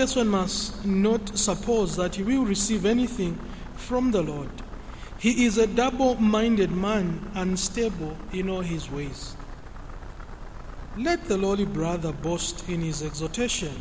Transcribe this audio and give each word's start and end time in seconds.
person 0.00 0.28
must 0.28 0.86
not 0.86 1.36
suppose 1.36 1.94
that 1.94 2.14
he 2.14 2.22
will 2.22 2.46
receive 2.46 2.86
anything 2.86 3.38
from 3.76 4.10
the 4.10 4.22
Lord. 4.22 4.48
He 5.18 5.44
is 5.44 5.58
a 5.58 5.66
double 5.66 6.14
minded 6.14 6.70
man, 6.70 7.30
unstable 7.34 8.16
in 8.32 8.48
all 8.48 8.62
his 8.62 8.90
ways. 8.90 9.36
Let 10.96 11.26
the 11.26 11.36
lowly 11.36 11.66
brother 11.66 12.12
boast 12.12 12.66
in 12.66 12.80
his 12.80 13.02
exhortation, 13.02 13.74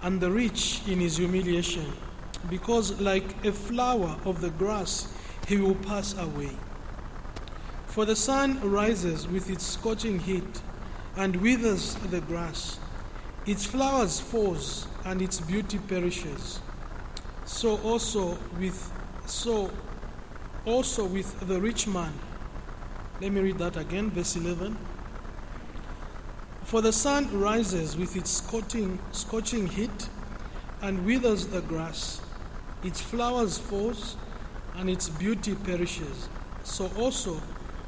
and 0.00 0.18
the 0.18 0.30
rich 0.30 0.80
in 0.88 1.00
his 1.00 1.18
humiliation, 1.18 1.92
because 2.48 2.98
like 2.98 3.44
a 3.44 3.52
flower 3.52 4.16
of 4.24 4.40
the 4.40 4.48
grass, 4.48 5.12
he 5.46 5.58
will 5.58 5.74
pass 5.74 6.16
away. 6.16 6.52
For 7.88 8.06
the 8.06 8.16
sun 8.16 8.58
rises 8.62 9.28
with 9.28 9.50
its 9.50 9.66
scorching 9.66 10.20
heat 10.20 10.62
and 11.18 11.36
withers 11.36 11.96
the 12.10 12.22
grass. 12.22 12.78
Its 13.46 13.64
flowers 13.64 14.18
falls 14.18 14.88
and 15.04 15.22
its 15.22 15.38
beauty 15.40 15.78
perishes. 15.78 16.60
So 17.44 17.78
also 17.78 18.36
with 18.58 18.92
so 19.26 19.70
also 20.64 21.04
with 21.04 21.38
the 21.46 21.60
rich 21.60 21.86
man. 21.86 22.12
Let 23.20 23.32
me 23.32 23.40
read 23.40 23.58
that 23.58 23.76
again, 23.76 24.10
verse 24.10 24.34
11. 24.34 24.76
For 26.64 26.82
the 26.82 26.92
sun 26.92 27.38
rises 27.38 27.96
with 27.96 28.16
its 28.16 28.30
scorching, 28.30 28.98
scorching 29.12 29.68
heat 29.68 30.08
and 30.82 31.06
withers 31.06 31.46
the 31.46 31.60
grass. 31.60 32.20
Its 32.82 33.00
flowers 33.00 33.58
falls 33.58 34.16
and 34.74 34.90
its 34.90 35.08
beauty 35.08 35.54
perishes. 35.54 36.28
So 36.64 36.90
also 36.98 37.40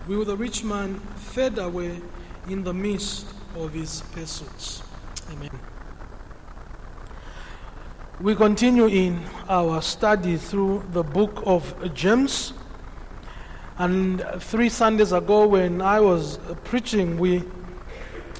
will 0.06 0.24
the 0.24 0.36
rich 0.36 0.62
man 0.62 1.00
fade 1.16 1.58
away 1.58 2.00
in 2.48 2.62
the 2.62 2.72
midst 2.72 3.26
of 3.56 3.72
his 3.72 4.02
pursuits. 4.12 4.82
Amen. 5.30 5.50
We 8.18 8.34
continue 8.34 8.86
in 8.86 9.20
our 9.46 9.82
study 9.82 10.38
through 10.38 10.84
the 10.92 11.02
book 11.02 11.42
of 11.44 11.92
James. 11.94 12.54
And 13.76 14.24
three 14.38 14.70
Sundays 14.70 15.12
ago, 15.12 15.46
when 15.46 15.82
I 15.82 16.00
was 16.00 16.38
preaching, 16.64 17.18
we 17.18 17.44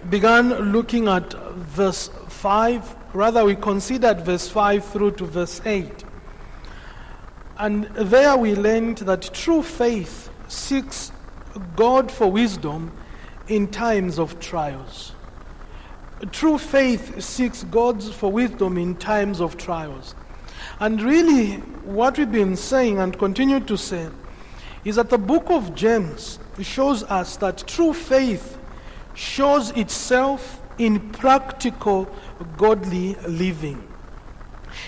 began 0.09 0.73
looking 0.73 1.09
at 1.09 1.31
verse 1.33 2.09
5. 2.29 2.97
Rather, 3.13 3.45
we 3.45 3.55
considered 3.55 4.23
verse 4.23 4.49
5 4.49 4.85
through 4.87 5.11
to 5.13 5.27
verse 5.27 5.61
8. 5.67 6.05
And 7.59 7.85
there 7.85 8.35
we 8.37 8.55
learned 8.55 8.99
that 8.99 9.35
true 9.35 9.63
faith 9.63 10.31
seeks 10.49 11.13
God 11.77 12.11
for 12.11 12.33
wisdom 12.33 12.93
in 13.47 13.69
times 13.69 14.19
of 14.19 14.41
trials. 14.41 15.13
True 16.33 16.59
faith 16.59 17.23
seeks 17.23 17.65
God 17.65 18.03
for 18.03 18.33
wisdom 18.33 18.77
in 18.77 18.97
times 18.97 19.41
of 19.41 19.57
trials. 19.57 20.15
And 20.81 21.01
really, 21.03 21.57
what 21.85 22.19
we've 22.19 22.31
been 22.31 22.57
saying 22.57 22.99
and 22.99 23.17
continue 23.19 23.61
to 23.61 23.77
say 23.77 24.09
is 24.85 24.97
that 24.97 25.11
the 25.11 25.19
book 25.19 25.45
of 25.49 25.75
James 25.75 26.39
shows 26.61 27.03
us 27.05 27.37
that 27.37 27.65
true 27.67 27.93
faith 27.93 28.59
shows 29.15 29.71
itself 29.73 30.61
in 30.79 31.01
practical 31.11 32.09
godly 32.57 33.15
living. 33.27 33.83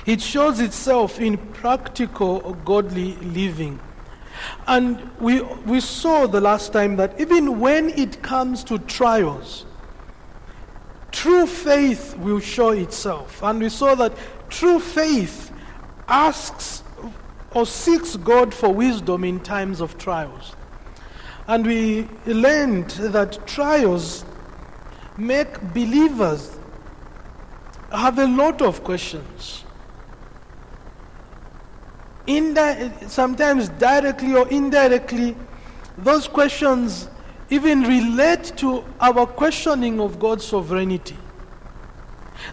It 0.06 0.20
shows 0.20 0.60
itself 0.60 1.20
in 1.20 1.36
practical 1.36 2.54
godly 2.64 3.16
living. 3.16 3.80
And 4.66 5.10
we, 5.20 5.42
we 5.42 5.80
saw 5.80 6.26
the 6.26 6.40
last 6.40 6.72
time 6.72 6.96
that 6.96 7.20
even 7.20 7.60
when 7.60 7.90
it 7.90 8.22
comes 8.22 8.64
to 8.64 8.78
trials, 8.78 9.66
true 11.12 11.46
faith 11.46 12.16
will 12.18 12.40
show 12.40 12.70
itself. 12.70 13.42
And 13.42 13.60
we 13.60 13.68
saw 13.68 13.94
that 13.96 14.12
true 14.48 14.80
faith 14.80 15.52
asks 16.08 16.82
or 17.52 17.66
seeks 17.66 18.16
God 18.16 18.54
for 18.54 18.72
wisdom 18.72 19.24
in 19.24 19.40
times 19.40 19.80
of 19.80 19.98
trials. 19.98 20.54
And 21.46 21.66
we 21.66 22.08
learned 22.26 22.90
that 22.90 23.46
trials 23.46 24.24
make 25.16 25.60
believers 25.74 26.56
have 27.90 28.18
a 28.18 28.26
lot 28.26 28.62
of 28.62 28.84
questions. 28.84 29.64
Indi- 32.26 32.92
sometimes 33.08 33.68
directly 33.70 34.34
or 34.34 34.48
indirectly, 34.48 35.34
those 35.98 36.28
questions 36.28 37.08
even 37.50 37.82
relate 37.82 38.52
to 38.56 38.84
our 39.00 39.26
questioning 39.26 40.00
of 40.00 40.18
God's 40.18 40.44
sovereignty. 40.44 41.16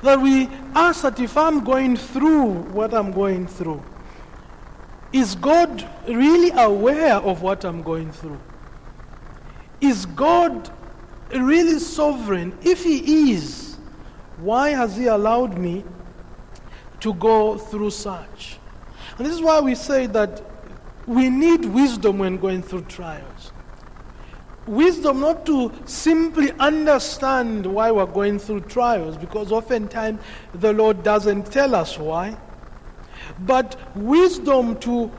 That 0.02 0.20
we 0.20 0.50
ask 0.76 1.04
that 1.04 1.20
if 1.20 1.38
I'm 1.38 1.64
going 1.64 1.96
through 1.96 2.50
what 2.74 2.94
I'm 2.94 3.12
going 3.12 3.48
through, 3.48 3.82
is 5.14 5.36
God 5.36 5.88
really 6.08 6.52
aware 6.52 7.16
of 7.16 7.42
what 7.42 7.64
I'm 7.64 7.82
going 7.82 8.12
through? 8.12 8.40
Is 9.80 10.06
God 10.08 10.70
really 11.34 11.80
sovereign? 11.80 12.58
If 12.64 12.84
He 12.84 13.32
is, 13.32 13.78
why 14.38 14.72
has 14.72 14.98
He 14.98 15.06
allowed 15.06 15.58
me 15.58 15.84
to 17.00 17.14
go 17.14 17.58
through 17.58 17.92
such? 17.92 18.58
And 19.18 19.26
this 19.26 19.34
is 19.34 19.42
why 19.42 19.60
we 19.62 19.76
say 19.76 20.08
that 20.08 20.42
we 21.06 21.30
need 21.30 21.66
wisdom 21.66 22.20
when 22.20 22.38
going 22.38 22.62
through 22.62 22.82
trials. 22.84 23.37
Wisdom 24.68 25.22
not 25.22 25.46
to 25.46 25.72
simply 25.86 26.52
understand 26.60 27.66
why 27.66 27.90
we're 27.90 28.06
going 28.06 28.38
through 28.38 28.62
trials, 28.62 29.18
because 29.18 29.52
oftentimes 29.52 30.20
the 30.54 30.74
Lord 30.74 31.04
doesn't 31.04 31.52
tell 31.52 31.74
us 31.74 31.98
why. 31.98 32.36
But 33.40 33.80
wisdom 33.96 34.78
to 34.80 35.12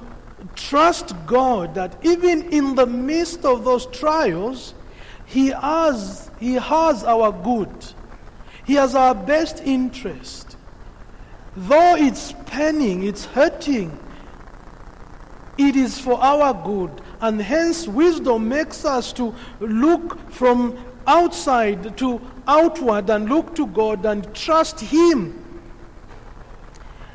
trust 0.55 1.15
God 1.27 1.75
that 1.75 1.97
even 2.03 2.53
in 2.53 2.75
the 2.75 2.87
midst 2.87 3.45
of 3.45 3.65
those 3.65 3.87
trials, 3.87 4.75
He 5.27 5.49
has, 5.49 6.31
he 6.41 6.55
has 6.55 7.05
our 7.05 7.33
good. 7.33 7.71
He 8.65 8.75
has 8.75 8.95
our 8.95 9.15
best 9.15 9.63
interest. 9.65 10.57
Though 11.57 11.97
it's 11.97 12.35
paining, 12.47 13.03
it's 13.03 13.25
hurting, 13.25 13.99
it 15.59 15.75
is 15.75 15.99
for 15.99 16.23
our 16.23 16.55
good. 16.55 16.91
And 17.21 17.41
hence, 17.41 17.89
wisdom 17.89 18.49
makes 18.49 18.85
us 18.85 19.13
to 19.15 19.35
look 19.61 20.31
from 20.31 20.79
outside 21.07 21.97
to 21.99 22.21
outward 22.47 23.11
and 23.11 23.29
look 23.29 23.55
to 23.57 23.67
God 23.67 24.05
and 24.05 24.33
trust 24.35 24.81
Him 24.81 25.45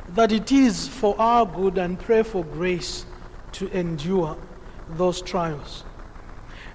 that 0.10 0.32
it 0.32 0.52
is 0.52 0.88
for 0.88 1.20
our 1.20 1.46
good 1.46 1.78
and 1.78 2.00
pray 2.00 2.24
for 2.24 2.44
grace 2.44 3.06
to 3.54 3.68
endure 3.78 4.38
those 4.90 5.22
trials. 5.22 5.84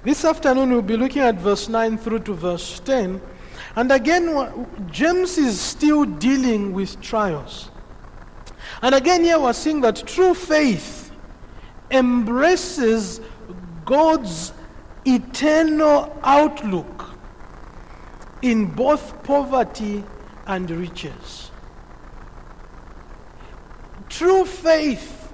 This 0.03 0.25
afternoon, 0.25 0.71
we'll 0.71 0.83
be 0.83 0.97
looking 0.97 1.23
at 1.23 1.37
verse 1.37 1.69
9 1.69 1.99
through 1.99 2.21
to 2.21 2.35
verse 2.35 2.81
10. 2.81 3.21
And 3.77 3.93
again, 3.93 4.67
James 4.91 5.39
is 5.39 5.61
still 5.61 6.05
dealing 6.05 6.73
with 6.73 7.01
trials. 7.01 7.69
And 8.81 8.95
again, 8.95 9.25
here 9.25 9.39
we're 9.39 9.53
seeing 9.53 9.81
that 9.83 10.07
true 10.07 10.35
faith 10.35 11.08
embraces 11.91 13.21
God's 13.85 14.53
eternal 15.07 16.19
outlook 16.23 17.15
in 18.43 18.67
both 18.67 19.23
poverty 19.25 20.05
and 20.47 20.71
riches. 20.71 21.51
True 24.09 24.45
faith 24.45 25.33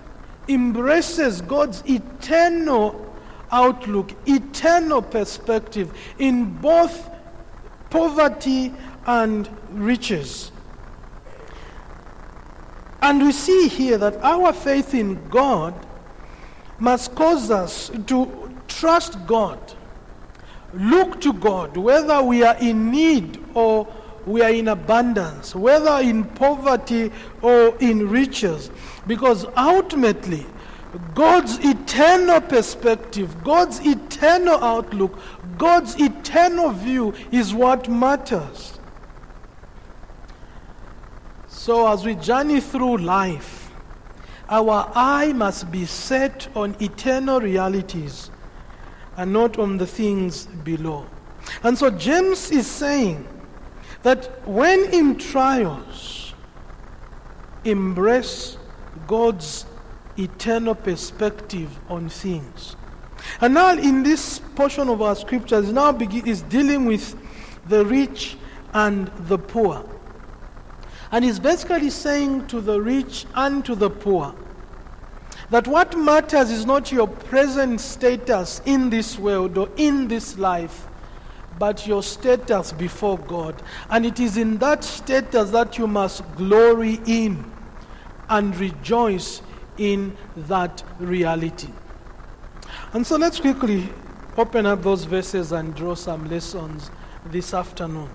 embraces 0.49 1.41
God's 1.41 1.83
eternal 1.89 3.15
outlook, 3.51 4.13
eternal 4.27 5.01
perspective 5.01 5.97
in 6.19 6.53
both 6.59 7.11
poverty 7.91 8.75
and 9.07 9.49
riches. 9.71 10.51
And 13.01 13.23
we 13.23 13.33
see 13.33 13.69
here 13.69 13.99
that 13.99 14.17
our 14.23 14.53
faith 14.53 14.95
in 14.95 15.29
God 15.29 15.75
must 16.79 17.15
cause 17.15 17.51
us 17.51 17.91
to 18.07 18.51
trust 18.69 19.27
God, 19.27 19.59
look 20.73 21.21
to 21.21 21.33
God, 21.33 21.77
whether 21.77 22.23
we 22.23 22.43
are 22.43 22.57
in 22.57 22.91
need 22.91 23.43
or 23.55 23.87
we 24.27 24.43
are 24.43 24.51
in 24.51 24.69
abundance, 24.69 25.55
whether 25.55 25.99
in 26.01 26.25
poverty 26.25 27.13
or 27.43 27.77
in 27.79 28.09
riches. 28.09 28.71
Because 29.07 29.47
ultimately, 29.57 30.47
God's 31.15 31.59
eternal 31.65 32.41
perspective, 32.41 33.43
God's 33.43 33.85
eternal 33.85 34.63
outlook, 34.63 35.19
God's 35.59 36.01
eternal 36.01 36.71
view 36.71 37.15
is 37.31 37.53
what 37.53 37.89
matters. 37.89 38.79
So, 41.49 41.91
as 41.91 42.05
we 42.05 42.15
journey 42.17 42.61
through 42.61 42.99
life, 42.99 43.64
our 44.49 44.91
eye 44.95 45.33
must 45.33 45.71
be 45.71 45.87
set 45.87 46.49
on 46.55 46.77
eternal 46.81 47.41
realities 47.41 48.31
and 49.17 49.33
not 49.33 49.59
on 49.59 49.79
the 49.79 49.87
things 49.87 50.47
below. 50.47 51.07
And 51.63 51.77
so, 51.77 51.91
James 51.91 52.51
is 52.51 52.67
saying 52.67 53.27
that 54.03 54.47
when 54.47 54.85
in 54.93 55.17
trials, 55.19 56.35
embrace 57.65 58.57
God's 59.07 59.67
eternal 60.19 60.75
perspective 60.75 61.71
on 61.89 62.09
things. 62.09 62.77
And 63.41 63.55
now, 63.55 63.73
in 63.73 64.03
this 64.03 64.39
portion 64.39 64.89
of 64.89 65.01
our 65.03 65.17
scriptures, 65.17 65.73
now 65.73 65.97
is 65.99 66.43
dealing 66.43 66.85
with 66.85 67.17
the 67.69 67.85
rich 67.85 68.37
and 68.75 69.09
the 69.29 69.39
poor. 69.39 69.85
And 71.15 71.25
he's 71.25 71.39
basically 71.39 71.91
saying 71.91 72.49
to 72.49 72.61
the 72.61 72.81
rich 72.81 73.25
and 73.37 73.65
to 73.67 73.77
the 73.77 73.89
poor 73.89 74.35
that 75.49 75.69
what 75.69 75.97
matters 75.97 76.51
is 76.51 76.67
not 76.67 76.91
your 76.91 77.07
present 77.07 77.81
status 77.81 78.61
in 78.65 78.91
this 78.91 79.17
world 79.17 79.57
or 79.57 79.69
in 79.77 80.09
this 80.09 80.37
life, 80.39 80.89
but 81.57 81.87
your 81.87 82.03
status 82.03 82.73
before 82.73 83.17
God. 83.17 83.55
And 83.91 84.05
it 84.05 84.19
is 84.19 84.37
in 84.37 84.59
that 84.59 84.83
status 84.83 85.51
that 85.51 85.79
you 85.79 85.87
must 85.87 86.25
glory 86.35 86.99
in 87.07 87.49
and 88.29 88.57
rejoice 88.57 89.41
in 89.79 90.17
that 90.35 90.83
reality. 90.99 91.69
And 92.93 93.07
so 93.07 93.15
let's 93.15 93.39
quickly 93.39 93.89
open 94.37 94.67
up 94.67 94.83
those 94.83 95.05
verses 95.05 95.53
and 95.53 95.77
draw 95.77 95.95
some 95.95 96.29
lessons 96.29 96.91
this 97.27 97.55
afternoon. 97.55 98.11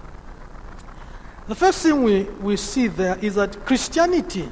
The 1.49 1.55
first 1.55 1.81
thing 1.81 2.03
we, 2.03 2.25
we 2.43 2.57
see 2.57 2.85
there 2.85 3.17
is 3.23 3.33
that 3.33 3.65
Christianity 3.65 4.47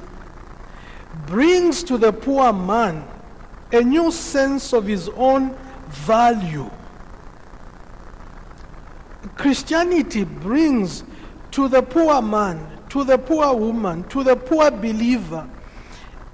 brings 1.28 1.84
to 1.84 1.96
the 1.96 2.12
poor 2.12 2.52
man 2.52 3.06
a 3.70 3.82
new 3.82 4.10
sense 4.10 4.72
of 4.72 4.84
his 4.84 5.08
own 5.10 5.56
value. 5.86 6.68
Christianity 9.36 10.24
brings 10.24 11.04
to 11.52 11.68
the 11.68 11.82
poor 11.82 12.20
man, 12.20 12.66
to 12.88 13.04
the 13.04 13.16
poor 13.16 13.54
woman, 13.54 14.02
to 14.08 14.24
the 14.24 14.34
poor 14.34 14.68
believer, 14.72 15.48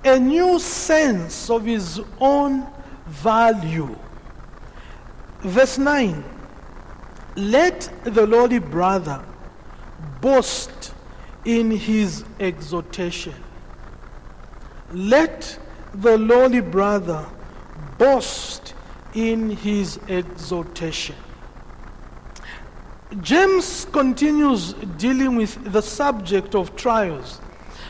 a 0.03 0.19
new 0.19 0.59
sense 0.59 1.51
of 1.51 1.67
his 1.67 2.01
own 2.19 2.67
value. 3.07 3.95
Verse 5.41 5.77
9 5.77 6.25
Let 7.37 7.91
the 8.05 8.27
lowly 8.27 8.61
brother 8.61 9.23
boast 10.25 10.95
in 11.45 11.71
his 11.71 12.25
exhortation. 12.41 13.35
Let 14.91 15.59
the 15.93 16.17
lowly 16.17 16.63
brother 16.63 17.27
boast 17.99 18.73
in 19.13 19.51
his 19.51 20.01
exhortation. 20.09 21.17
James 23.21 23.87
continues 23.93 24.73
dealing 24.97 25.37
with 25.37 25.73
the 25.73 25.83
subject 25.83 26.55
of 26.55 26.75
trials. 26.75 27.39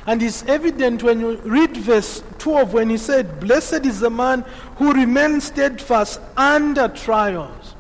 And 0.08 0.20
it's 0.20 0.42
evident 0.46 1.04
when 1.04 1.20
you 1.20 1.36
read 1.44 1.76
verse 1.76 2.24
12 2.38 2.74
when 2.74 2.90
he 2.90 2.98
said, 2.98 3.38
Blessed 3.38 3.86
is 3.86 4.00
the 4.00 4.10
man 4.10 4.44
who 4.78 4.92
remains 4.92 5.44
steadfast 5.44 6.20
under 6.36 6.88
trials. 6.88 7.73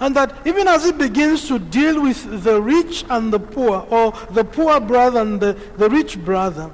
And 0.00 0.14
that 0.16 0.46
even 0.46 0.68
as 0.68 0.84
he 0.84 0.92
begins 0.92 1.48
to 1.48 1.58
deal 1.58 2.02
with 2.02 2.44
the 2.44 2.60
rich 2.60 3.04
and 3.10 3.32
the 3.32 3.40
poor, 3.40 3.86
or 3.90 4.12
the 4.30 4.44
poor 4.44 4.80
brother 4.80 5.20
and 5.20 5.40
the, 5.40 5.58
the 5.76 5.88
rich 5.90 6.18
brother, 6.18 6.70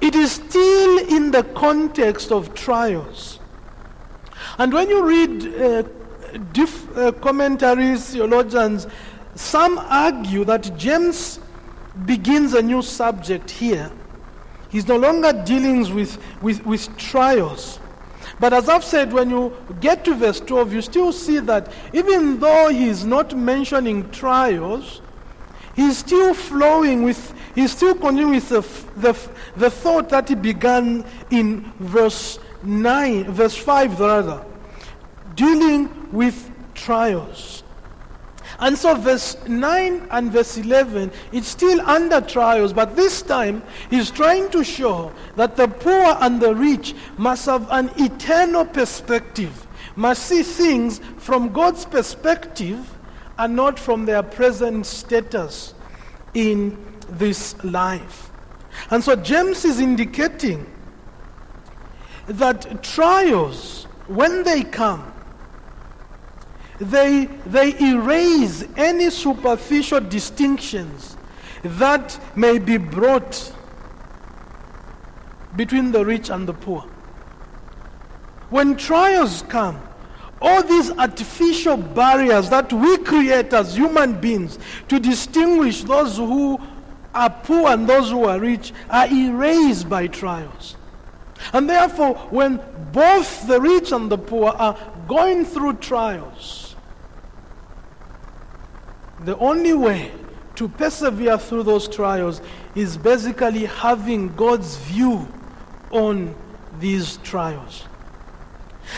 it 0.00 0.14
is 0.14 0.32
still 0.32 0.98
in 1.08 1.30
the 1.30 1.44
context 1.54 2.32
of 2.32 2.54
trials. 2.54 3.38
And 4.58 4.72
when 4.72 4.88
you 4.88 5.06
read 5.06 5.60
uh, 5.60 5.82
diff, 6.52 6.96
uh, 6.96 7.12
commentaries, 7.12 8.10
theologians, 8.10 8.86
some 9.34 9.78
argue 9.78 10.44
that 10.44 10.76
James 10.76 11.40
begins 12.04 12.54
a 12.54 12.62
new 12.62 12.82
subject 12.82 13.50
here. 13.50 13.90
He's 14.70 14.88
no 14.88 14.96
longer 14.96 15.32
dealing 15.44 15.94
with, 15.94 16.18
with, 16.42 16.64
with 16.64 16.96
trials. 16.96 17.78
But 18.40 18.52
as 18.52 18.68
I've 18.68 18.84
said, 18.84 19.12
when 19.12 19.30
you 19.30 19.56
get 19.80 20.04
to 20.04 20.14
verse 20.14 20.40
12, 20.40 20.72
you 20.72 20.82
still 20.82 21.12
see 21.12 21.38
that 21.40 21.72
even 21.92 22.40
though 22.40 22.68
he's 22.68 23.04
not 23.04 23.36
mentioning 23.36 24.10
trials, 24.10 25.00
he's 25.76 25.98
still 25.98 26.34
flowing 26.34 27.02
with, 27.02 27.34
he's 27.54 27.72
still 27.72 27.94
continuing 27.94 28.34
with 28.34 28.48
the, 28.48 28.60
the, 29.00 29.28
the 29.56 29.70
thought 29.70 30.08
that 30.08 30.28
he 30.28 30.34
began 30.34 31.04
in 31.30 31.60
verse 31.78 32.38
9, 32.62 33.24
verse 33.32 33.56
5 33.56 34.00
rather, 34.00 34.44
dealing 35.34 36.10
with 36.12 36.50
trials. 36.74 37.61
And 38.62 38.78
so, 38.78 38.94
verse 38.94 39.36
9 39.48 40.06
and 40.12 40.30
verse 40.30 40.56
11, 40.56 41.10
it's 41.32 41.48
still 41.48 41.80
under 41.80 42.20
trials, 42.20 42.72
but 42.72 42.94
this 42.94 43.20
time 43.20 43.60
he's 43.90 44.08
trying 44.08 44.50
to 44.50 44.62
show 44.62 45.10
that 45.34 45.56
the 45.56 45.66
poor 45.66 46.16
and 46.20 46.40
the 46.40 46.54
rich 46.54 46.94
must 47.18 47.46
have 47.46 47.66
an 47.72 47.90
eternal 47.98 48.64
perspective, 48.64 49.66
must 49.96 50.26
see 50.26 50.44
things 50.44 51.00
from 51.18 51.52
God's 51.52 51.84
perspective 51.84 52.88
and 53.36 53.56
not 53.56 53.80
from 53.80 54.04
their 54.04 54.22
present 54.22 54.86
status 54.86 55.74
in 56.34 56.78
this 57.08 57.62
life. 57.64 58.30
And 58.90 59.02
so, 59.02 59.16
James 59.16 59.64
is 59.64 59.80
indicating 59.80 60.70
that 62.28 62.84
trials, 62.84 63.88
when 64.06 64.44
they 64.44 64.62
come, 64.62 65.11
they, 66.82 67.26
they 67.46 67.78
erase 67.80 68.64
any 68.76 69.10
superficial 69.10 70.00
distinctions 70.00 71.16
that 71.62 72.18
may 72.36 72.58
be 72.58 72.76
brought 72.76 73.52
between 75.54 75.92
the 75.92 76.04
rich 76.04 76.28
and 76.28 76.48
the 76.48 76.52
poor. 76.52 76.82
When 78.50 78.76
trials 78.76 79.42
come, 79.42 79.80
all 80.40 80.62
these 80.62 80.90
artificial 80.90 81.76
barriers 81.76 82.50
that 82.50 82.72
we 82.72 82.98
create 82.98 83.52
as 83.52 83.76
human 83.76 84.20
beings 84.20 84.58
to 84.88 84.98
distinguish 84.98 85.84
those 85.84 86.16
who 86.16 86.60
are 87.14 87.30
poor 87.30 87.70
and 87.70 87.88
those 87.88 88.10
who 88.10 88.24
are 88.24 88.40
rich 88.40 88.72
are 88.90 89.06
erased 89.06 89.88
by 89.88 90.08
trials. 90.08 90.74
And 91.52 91.70
therefore, 91.70 92.14
when 92.30 92.60
both 92.92 93.46
the 93.46 93.60
rich 93.60 93.92
and 93.92 94.10
the 94.10 94.18
poor 94.18 94.50
are 94.50 94.76
going 95.06 95.44
through 95.44 95.74
trials, 95.74 96.61
the 99.24 99.36
only 99.38 99.72
way 99.72 100.12
to 100.56 100.68
persevere 100.68 101.38
through 101.38 101.62
those 101.62 101.88
trials 101.88 102.40
is 102.74 102.96
basically 102.96 103.66
having 103.66 104.34
God's 104.34 104.76
view 104.76 105.26
on 105.90 106.34
these 106.78 107.18
trials. 107.18 107.84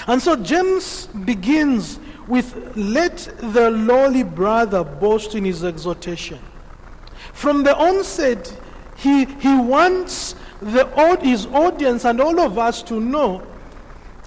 And 0.07 0.21
so 0.21 0.37
James 0.37 1.07
begins 1.07 1.99
with, 2.27 2.77
Let 2.77 3.17
the 3.39 3.71
lowly 3.71 4.23
brother 4.23 4.83
boast 4.83 5.35
in 5.35 5.45
his 5.45 5.65
exhortation. 5.65 6.41
From 7.33 7.63
the 7.63 7.77
onset, 7.77 8.57
he, 8.97 9.25
he 9.25 9.55
wants 9.57 10.35
the, 10.61 10.87
his 11.23 11.47
audience 11.47 12.05
and 12.05 12.21
all 12.21 12.41
of 12.41 12.59
us 12.59 12.83
to 12.85 13.01
know 13.01 13.43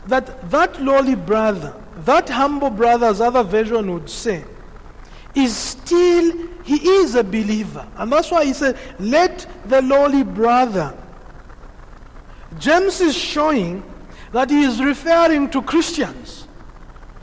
that 0.07 0.49
that 0.51 0.81
lowly 0.81 1.15
brother, 1.15 1.73
that 1.99 2.29
humble 2.29 2.69
brother, 2.69 3.07
as 3.07 3.19
other 3.21 3.43
version 3.43 3.91
would 3.91 4.09
say, 4.09 4.43
is 5.35 5.55
still, 5.55 6.47
he 6.63 6.89
is 6.89 7.15
a 7.15 7.23
believer. 7.23 7.87
And 7.97 8.11
that's 8.11 8.31
why 8.31 8.45
he 8.45 8.53
said, 8.53 8.77
let 8.99 9.45
the 9.65 9.81
lowly 9.81 10.23
brother. 10.23 10.97
James 12.59 13.01
is 13.01 13.15
showing 13.15 13.83
that 14.31 14.49
he 14.49 14.63
is 14.63 14.81
referring 14.81 15.49
to 15.51 15.61
Christians. 15.61 16.47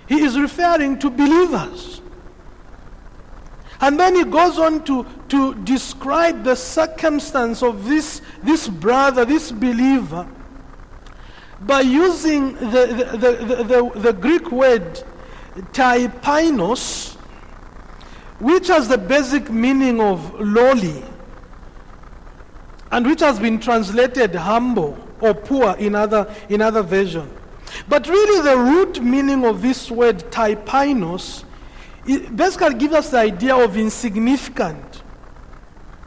He 0.08 0.20
is 0.22 0.38
referring 0.38 0.98
to 1.00 1.10
believers. 1.10 2.00
And 3.80 3.98
then 3.98 4.14
he 4.14 4.24
goes 4.24 4.58
on 4.58 4.84
to, 4.84 5.04
to 5.28 5.54
describe 5.64 6.44
the 6.44 6.54
circumstance 6.54 7.62
of 7.62 7.86
this, 7.86 8.22
this 8.42 8.68
brother, 8.68 9.24
this 9.24 9.50
believer, 9.50 10.26
by 11.60 11.80
using 11.80 12.54
the, 12.54 13.16
the, 13.18 13.44
the, 13.44 13.64
the, 13.64 14.00
the 14.00 14.12
Greek 14.12 14.50
word 14.50 15.02
tapeinos, 15.72 17.16
which 18.38 18.68
has 18.68 18.88
the 18.88 18.98
basic 18.98 19.50
meaning 19.50 20.00
of 20.00 20.40
lowly 20.40 21.02
and 22.90 23.06
which 23.06 23.20
has 23.20 23.38
been 23.38 23.58
translated 23.58 24.34
humble 24.34 24.98
or 25.20 25.34
poor 25.34 25.74
in 25.76 25.94
other, 25.94 26.32
in 26.48 26.60
other 26.60 26.82
versions. 26.82 27.32
But 27.88 28.06
really, 28.08 28.42
the 28.42 28.56
root 28.56 29.02
meaning 29.02 29.44
of 29.44 29.62
this 29.62 29.90
word 29.90 30.18
tapeinos 30.30 31.44
basically 32.36 32.74
gives 32.74 32.94
us 32.94 33.10
the 33.10 33.18
idea 33.18 33.56
of 33.56 33.76
insignificant, 33.76 35.02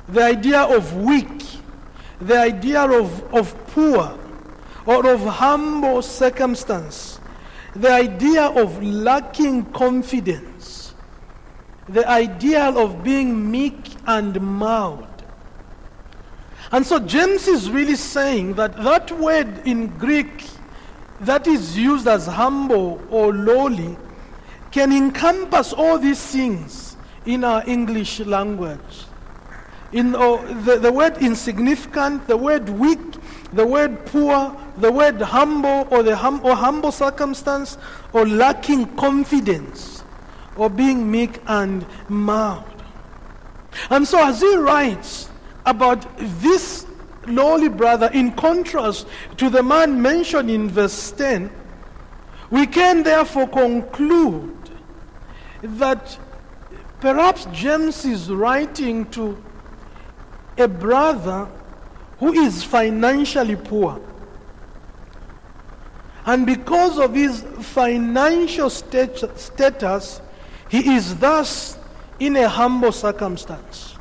the 0.07 0.23
idea 0.23 0.61
of 0.61 0.95
weak, 0.95 1.43
the 2.21 2.39
idea 2.39 2.81
of, 2.81 3.33
of 3.33 3.67
poor 3.67 4.17
or 4.85 5.07
of 5.07 5.21
humble 5.21 6.01
circumstance, 6.01 7.19
the 7.75 7.91
idea 7.91 8.43
of 8.43 8.81
lacking 8.81 9.65
confidence 9.65 10.56
the 11.89 12.07
ideal 12.07 12.77
of 12.77 13.03
being 13.03 13.49
meek 13.49 13.75
and 14.05 14.39
mild. 14.41 15.07
And 16.71 16.85
so 16.85 16.99
James 16.99 17.47
is 17.47 17.71
really 17.71 17.95
saying 17.95 18.55
that 18.55 18.75
that 18.83 19.11
word 19.11 19.65
in 19.65 19.87
Greek 19.97 20.45
that 21.21 21.47
is 21.47 21.77
used 21.77 22.07
as 22.07 22.27
humble 22.27 23.01
or 23.09 23.33
lowly 23.33 23.97
can 24.71 24.91
encompass 24.91 25.71
all 25.71 25.97
these 25.97 26.21
things 26.21 26.97
in 27.25 27.43
our 27.43 27.63
English 27.67 28.19
language. 28.19 29.05
In 29.93 30.13
oh, 30.15 30.45
the, 30.63 30.77
the 30.77 30.91
word 30.91 31.17
insignificant, 31.19 32.27
the 32.27 32.35
word 32.35 32.67
weak, 32.67 32.99
the 33.53 33.65
word 33.65 34.05
poor, 34.05 34.55
the 34.77 34.91
word 34.91 35.21
humble 35.21 35.87
or 35.89 36.03
the 36.03 36.17
hum, 36.17 36.41
or 36.43 36.53
humble 36.55 36.91
circumstance 36.91 37.77
or 38.11 38.27
lacking 38.27 38.85
confidence 38.97 39.96
or 40.57 40.69
being 40.69 41.09
meek 41.09 41.39
and 41.47 41.85
mild. 42.09 42.63
And 43.89 44.07
so 44.07 44.25
as 44.25 44.41
he 44.41 44.55
writes 44.55 45.29
about 45.65 46.05
this 46.17 46.85
lowly 47.27 47.69
brother 47.69 48.09
in 48.13 48.31
contrast 48.33 49.07
to 49.37 49.49
the 49.49 49.61
man 49.61 50.01
mentioned 50.01 50.49
in 50.49 50.69
verse 50.69 51.11
10, 51.11 51.51
we 52.49 52.65
can 52.65 53.03
therefore 53.03 53.47
conclude 53.47 54.55
that 55.61 56.17
perhaps 57.01 57.45
James 57.51 58.05
is 58.05 58.31
writing 58.31 59.05
to 59.11 59.41
a 60.57 60.67
brother 60.67 61.47
who 62.19 62.33
is 62.33 62.63
financially 62.63 63.55
poor. 63.55 64.01
And 66.25 66.45
because 66.45 66.97
of 66.97 67.13
his 67.13 67.41
financial 67.61 68.69
stat- 68.69 69.39
status, 69.39 70.19
he 70.69 70.95
is 70.95 71.15
thus 71.15 71.77
in 72.19 72.35
a 72.35 72.47
humble 72.47 72.91
circumstance. 72.91 73.95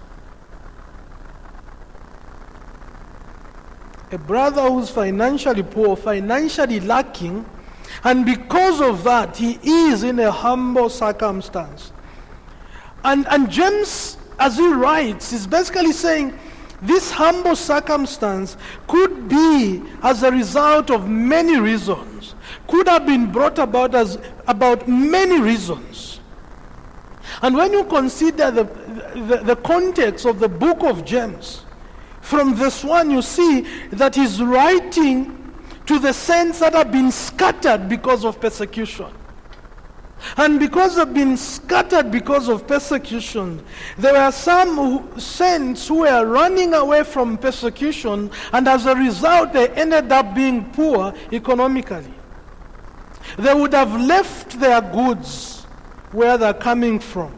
A 4.13 4.19
brother 4.19 4.63
who's 4.63 4.89
financially 4.89 5.63
poor, 5.63 5.97
financially 5.97 6.81
lacking, 6.81 7.45
and 8.05 8.25
because 8.25 8.81
of 8.81 9.05
that, 9.05 9.37
he 9.37 9.59
is 9.63 10.03
in 10.03 10.19
a 10.21 10.31
humble 10.31 10.89
circumstance. 10.89 11.93
And, 13.05 13.27
and 13.29 13.51
James, 13.51 14.17
as 14.39 14.57
he 14.57 14.73
writes, 14.73 15.33
is 15.33 15.47
basically 15.47 15.93
saying 15.93 16.39
this 16.83 17.11
humble 17.11 17.57
circumstance 17.57 18.57
could 18.87 19.29
be 19.29 19.83
as 20.03 20.23
a 20.23 20.31
result 20.31 20.91
of 20.91 21.09
many 21.09 21.59
reasons, 21.59 22.35
could 22.69 22.87
have 22.89 23.07
been 23.07 23.33
brought 23.33 23.59
about 23.59 23.95
as 23.95 24.19
about 24.47 24.87
many 24.87 25.41
reasons. 25.41 26.16
And 27.43 27.55
when 27.57 27.73
you 27.73 27.85
consider 27.85 28.51
the, 28.51 28.65
the, 28.65 29.43
the 29.45 29.57
context 29.57 30.25
of 30.25 30.39
the 30.39 30.49
book 30.49 30.83
of 30.83 31.05
James, 31.05 31.65
from 32.21 32.57
this 32.57 32.83
one 32.83 33.11
you 33.11 33.23
see 33.23 33.61
that 33.91 34.15
he's 34.15 34.43
writing 34.43 35.55
to 35.87 35.99
the 35.99 36.13
saints 36.13 36.59
that 36.61 36.75
have 36.75 36.91
been 36.91 37.13
scattered 37.13 37.89
because 37.89 38.25
of 38.25 38.41
persecution. 38.41 39.07
And 40.37 40.59
because 40.59 40.97
they've 40.97 41.13
been 41.13 41.37
scattered 41.37 42.11
because 42.11 42.49
of 42.49 42.67
persecution, 42.67 43.65
there 43.99 44.15
were 44.15 44.33
some 44.33 45.19
saints 45.21 45.87
who 45.87 46.01
were 46.01 46.27
running 46.27 46.75
away 46.75 47.05
from 47.05 47.39
persecution, 47.39 48.31
and 48.53 48.67
as 48.67 48.87
a 48.87 48.97
result, 48.97 49.53
they 49.53 49.69
ended 49.71 50.11
up 50.11 50.35
being 50.35 50.65
poor 50.73 51.15
economically. 51.33 52.13
They 53.39 53.55
would 53.55 53.75
have 53.75 54.01
left 54.01 54.59
their 54.59 54.81
goods 54.81 55.56
where 56.17 56.39
they're 56.39 56.55
coming 56.55 56.99
from. 56.99 57.31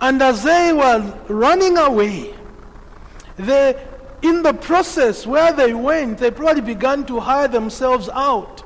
And 0.00 0.22
as 0.22 0.42
they 0.42 0.72
were 0.72 1.18
running 1.28 1.76
away, 1.76 2.34
they, 3.36 3.86
in 4.22 4.42
the 4.42 4.54
process 4.54 5.26
where 5.26 5.52
they 5.52 5.74
went, 5.74 6.16
they 6.16 6.30
probably 6.30 6.62
began 6.62 7.04
to 7.06 7.20
hire 7.20 7.46
themselves 7.46 8.08
out 8.08 8.62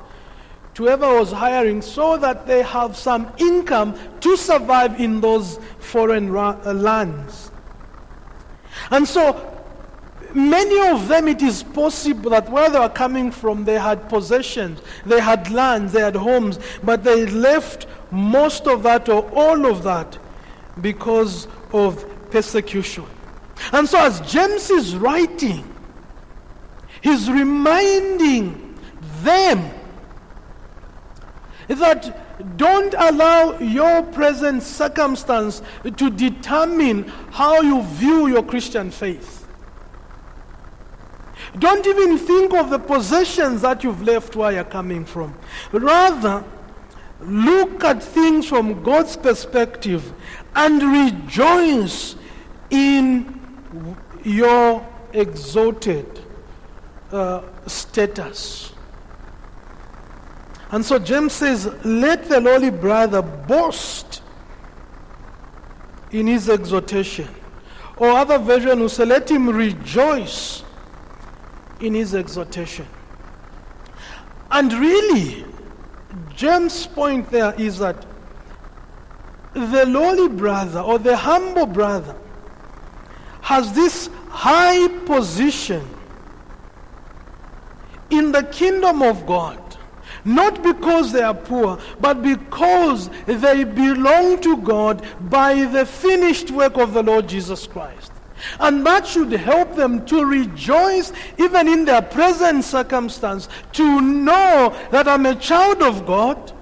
to 0.75 0.83
whoever 0.83 1.19
was 1.19 1.33
hiring 1.33 1.81
so 1.81 2.15
that 2.15 2.47
they 2.47 2.63
have 2.63 2.95
some 2.95 3.29
income 3.37 3.97
to 4.21 4.37
survive 4.37 4.97
in 5.01 5.19
those 5.19 5.59
foreign 5.79 6.31
ra- 6.31 6.57
uh, 6.65 6.73
lands. 6.73 7.51
And 8.89 9.05
so, 9.05 9.54
many 10.35 10.89
of 10.89 11.07
them, 11.07 11.27
it 11.27 11.41
is 11.41 11.63
possible 11.63 12.31
that 12.31 12.49
where 12.49 12.69
they 12.69 12.79
were 12.79 12.89
coming 12.89 13.31
from, 13.31 13.65
they 13.65 13.79
had 13.79 14.09
possessions, 14.09 14.81
they 15.05 15.19
had 15.19 15.49
lands, 15.51 15.93
they 15.93 16.01
had 16.01 16.15
homes, 16.15 16.59
but 16.83 17.03
they 17.03 17.25
left 17.25 17.87
most 18.11 18.67
of 18.67 18.83
that 18.83 19.09
or 19.09 19.29
all 19.31 19.65
of 19.65 19.83
that 19.83 20.17
because 20.81 21.47
of 21.73 22.05
persecution. 22.31 23.05
And 23.71 23.87
so, 23.87 23.99
as 23.99 24.19
James 24.31 24.69
is 24.69 24.95
writing, 24.95 25.63
he's 27.01 27.29
reminding 27.31 28.77
them 29.21 29.71
that 31.67 32.57
don't 32.57 32.93
allow 32.97 33.57
your 33.59 34.03
present 34.03 34.61
circumstance 34.61 35.61
to 35.97 36.09
determine 36.09 37.07
how 37.31 37.61
you 37.61 37.81
view 37.83 38.27
your 38.27 38.43
Christian 38.43 38.91
faith. 38.91 39.34
Don't 41.59 41.85
even 41.87 42.17
think 42.17 42.53
of 42.53 42.69
the 42.69 42.79
possessions 42.79 43.61
that 43.61 43.83
you've 43.83 44.01
left 44.01 44.35
where 44.35 44.51
you're 44.51 44.63
coming 44.63 45.05
from. 45.05 45.33
Rather, 45.71 46.43
look 47.21 47.83
at 47.83 48.03
things 48.03 48.47
from 48.47 48.83
God's 48.83 49.15
perspective 49.15 50.11
and 50.55 50.83
rejoice 50.83 52.15
in 52.69 53.39
your 54.23 54.85
exalted 55.13 56.05
uh, 57.11 57.41
status. 57.67 58.73
And 60.71 60.83
so 60.83 60.99
James 60.99 61.31
says, 61.31 61.67
Let 61.85 62.27
the 62.27 62.41
lowly 62.41 62.71
brother 62.71 63.21
boast 63.21 64.21
in 66.11 66.27
his 66.27 66.49
exhortation. 66.49 67.29
Or 67.97 68.09
other 68.09 68.37
version 68.39 68.81
will 68.81 68.89
say, 68.89 69.05
Let 69.05 69.31
him 69.31 69.47
rejoice 69.49 70.64
in 71.85 71.93
his 71.93 72.15
exhortation. 72.15 72.87
And 74.51 74.73
really, 74.73 75.45
James' 76.35 76.87
point 76.87 77.29
there 77.29 77.53
is 77.57 77.79
that 77.79 78.05
the 79.53 79.85
lowly 79.85 80.29
brother 80.29 80.79
or 80.79 80.99
the 80.99 81.15
humble 81.15 81.65
brother 81.65 82.15
has 83.41 83.71
this 83.73 84.09
high 84.29 84.87
position 85.05 85.87
in 88.09 88.31
the 88.31 88.43
kingdom 88.43 89.01
of 89.01 89.25
God. 89.25 89.61
Not 90.25 90.63
because 90.63 91.11
they 91.11 91.21
are 91.21 91.35
poor, 91.35 91.79
but 91.99 92.23
because 92.23 93.09
they 93.27 93.63
belong 93.63 94.41
to 94.41 94.57
God 94.57 95.05
by 95.29 95.65
the 95.65 95.85
finished 95.85 96.49
work 96.49 96.77
of 96.77 96.93
the 96.93 97.03
Lord 97.03 97.29
Jesus 97.29 97.67
Christ. 97.67 98.11
And 98.59 98.85
that 98.85 99.07
should 99.07 99.31
help 99.31 99.75
them 99.75 100.05
to 100.07 100.25
rejoice 100.25 101.11
even 101.37 101.67
in 101.67 101.85
their 101.85 102.01
present 102.01 102.63
circumstance, 102.63 103.49
to 103.73 104.01
know 104.01 104.75
that 104.91 105.07
I'm 105.07 105.25
a 105.25 105.35
child 105.35 105.81
of 105.81 106.05
God 106.05 106.53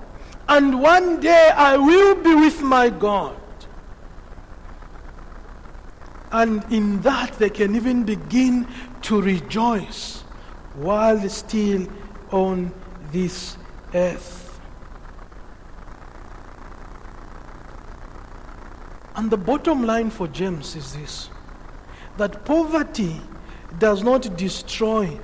and 0.48 0.82
one 0.82 1.20
day 1.20 1.52
I 1.56 1.78
will 1.78 2.16
be 2.16 2.36
with 2.36 2.62
my 2.62 2.90
God. 2.90 3.36
And 6.32 6.64
in 6.72 7.02
that 7.02 7.34
they 7.34 7.50
can 7.50 7.76
even 7.76 8.04
begin 8.04 8.68
to 9.04 9.22
rejoice 9.22 10.22
while 10.76 11.30
still 11.30 11.88
on 12.32 12.72
this 13.12 13.56
earth. 13.94 14.60
And 19.16 19.30
the 19.30 19.38
bottom 19.38 19.84
line 19.84 20.10
for 20.10 20.28
James 20.28 20.76
is 20.76 20.94
this 20.94 21.30
that 22.18 22.46
poverty 22.46 23.20
does 23.80 24.04
not 24.04 24.38
destroy 24.38 25.18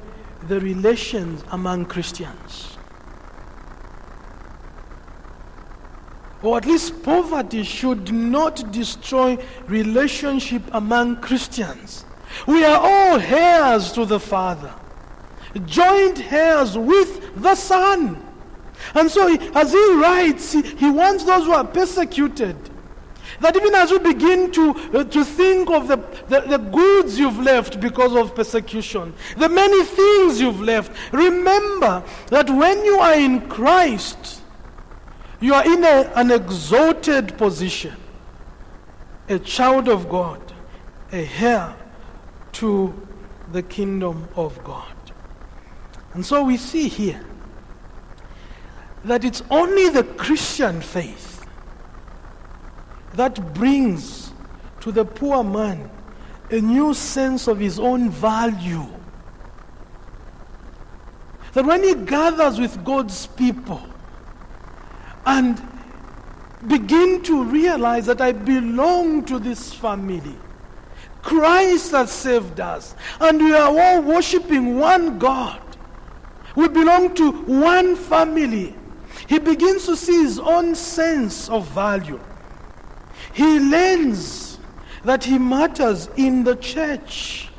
the 0.48 0.60
relations 0.60 1.44
among 1.52 1.86
Christians. 1.86 2.78
Or 6.42 6.58
at 6.58 6.66
least 6.66 7.04
poverty 7.04 7.64
should 7.64 8.14
not 8.14 8.72
destroy 8.72 9.38
relationship 9.68 10.64
among 10.72 11.18
Christians. 11.18 12.06
We 12.48 12.64
are 12.64 12.80
all 12.80 13.20
heirs 13.20 13.92
to 13.94 14.06
the 14.06 14.20
Father, 14.20 14.74
joint 15.66 16.32
heirs 16.32 16.78
with 16.78 17.42
the 17.42 17.56
Son. 17.56 18.26
And 18.96 19.12
so, 19.12 19.28
as 19.54 19.72
he 19.72 19.94
writes, 19.96 20.54
he 20.54 20.90
wants 20.90 21.26
those 21.26 21.44
who 21.44 21.52
are 21.52 21.66
persecuted 21.66 22.56
that 23.40 23.56
even 23.56 23.74
as 23.76 23.92
you 23.92 24.00
begin 24.00 24.52
to, 24.52 24.72
uh, 24.94 25.04
to 25.06 25.24
think 25.24 25.70
of 25.70 25.88
the, 25.88 25.98
the, 26.28 26.42
the, 26.42 26.58
goods 26.58 27.18
you've 27.18 27.40
left 27.40 27.80
because 27.80 28.16
of 28.16 28.36
persecution, 28.36 29.14
the 29.38 29.50
many 29.50 29.84
things 29.84 30.42
you've 30.42 30.62
left, 30.62 30.92
remember 31.14 32.04
that 32.28 32.50
when 32.50 32.84
you 32.84 33.00
are 33.00 33.14
in 33.14 33.48
Christ, 33.50 34.42
you 35.40 35.54
are 35.54 35.66
in 35.66 35.84
a, 35.84 36.12
an 36.16 36.32
exalted 36.32 37.38
position, 37.38 37.96
a 39.30 39.40
child 39.40 39.88
of 39.88 40.10
God, 40.10 40.42
a 41.14 41.30
heir 41.40 41.76
to 42.54 42.94
the 43.52 43.64
kingdom 43.64 44.28
of 44.36 44.62
God. 44.64 44.94
And 46.14 46.26
so 46.26 46.44
we 46.44 46.58
see 46.58 46.88
here 46.88 47.24
that 49.06 49.24
it's 49.24 49.42
only 49.50 49.90
the 49.90 50.04
Christian 50.04 50.82
faith 50.82 51.29
that 53.14 53.54
brings 53.54 54.32
to 54.82 54.92
the 54.92 55.06
poor 55.06 55.44
man 55.44 55.90
a 56.52 56.60
new 56.60 56.94
sense 56.94 57.48
of 57.48 57.60
his 57.60 57.80
own 57.80 58.10
value. 58.10 58.86
That 61.54 61.66
when 61.66 61.84
he 61.84 61.96
gathers 61.96 62.60
with 62.60 62.84
God's 62.84 63.28
people 63.28 63.82
and 65.26 65.62
begin 66.68 67.22
to 67.24 67.44
realize 67.44 68.06
that 68.06 68.22
I 68.22 68.32
belong 68.32 69.26
to 69.26 69.40
this 69.40 69.74
family, 69.74 70.36
Christ 71.22 71.92
has 71.92 72.12
saved 72.12 72.60
us, 72.60 72.96
and 73.20 73.40
we 73.40 73.54
are 73.54 73.70
all 73.70 74.02
worshiping 74.02 74.80
one 74.80 75.20
God. 75.20 75.62
We 76.56 76.68
belong 76.68 77.14
to 77.16 77.32
one 77.32 77.96
family. 77.96 78.76
He 79.28 79.40
begins 79.40 79.86
to 79.86 79.96
see 79.96 80.24
his 80.24 80.40
own 80.40 80.76
sense 80.76 81.50
of 81.50 81.68
value. 81.70 82.20
He 83.34 83.60
learns 83.60 84.60
that 85.04 85.24
he 85.24 85.38
matters 85.38 86.10
in 86.18 86.44
the 86.44 86.56
church. 86.56 87.50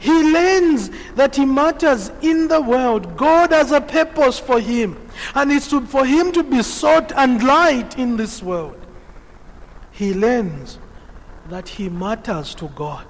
He 0.00 0.32
learns 0.32 0.90
that 1.14 1.36
he 1.36 1.46
matters 1.46 2.10
in 2.20 2.48
the 2.48 2.60
world. 2.60 3.16
God 3.16 3.52
has 3.52 3.72
a 3.72 3.80
purpose 3.80 4.38
for 4.38 4.60
him, 4.60 4.96
and 5.34 5.50
it's 5.50 5.68
to, 5.70 5.80
for 5.86 6.04
him 6.04 6.32
to 6.32 6.42
be 6.42 6.62
salt 6.62 7.12
and 7.16 7.42
light 7.42 7.98
in 7.98 8.16
this 8.16 8.42
world. 8.42 8.80
He 9.92 10.12
learns 10.12 10.78
that 11.48 11.68
he 11.68 11.88
matters 11.88 12.54
to 12.56 12.68
God. 12.68 13.06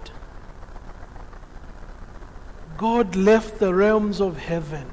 God 2.76 3.16
left 3.16 3.58
the 3.58 3.72
realms 3.72 4.20
of 4.20 4.36
heaven 4.36 4.86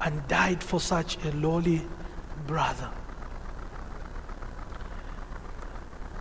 and 0.00 0.26
died 0.28 0.62
for 0.62 0.80
such 0.80 1.16
a 1.24 1.30
lowly 1.32 1.82
brother. 2.46 2.90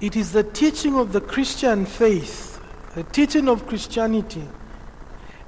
It 0.01 0.15
is 0.15 0.31
the 0.31 0.43
teaching 0.43 0.95
of 0.95 1.11
the 1.11 1.21
Christian 1.21 1.85
faith, 1.85 2.61
the 2.95 3.03
teaching 3.03 3.49
of 3.49 3.67
Christianity, 3.67 4.47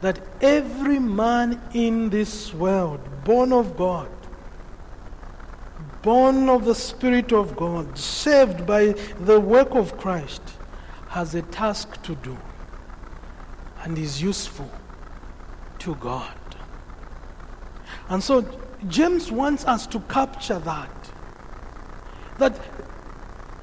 that 0.01 0.19
every 0.41 0.99
man 0.99 1.61
in 1.73 2.09
this 2.09 2.53
world, 2.53 2.99
born 3.23 3.53
of 3.53 3.77
God, 3.77 4.09
born 6.01 6.49
of 6.49 6.65
the 6.65 6.75
Spirit 6.75 7.31
of 7.31 7.55
God, 7.55 7.97
saved 7.97 8.65
by 8.65 8.93
the 9.21 9.39
work 9.39 9.73
of 9.75 9.97
Christ, 9.97 10.41
has 11.09 11.35
a 11.35 11.43
task 11.43 12.01
to 12.03 12.15
do 12.15 12.37
and 13.83 13.97
is 13.97 14.21
useful 14.21 14.69
to 15.79 15.95
God. 15.95 16.37
And 18.09 18.23
so 18.23 18.45
James 18.87 19.31
wants 19.31 19.65
us 19.65 19.87
to 19.87 19.99
capture 20.01 20.59
that. 20.59 20.89
That 22.39 22.59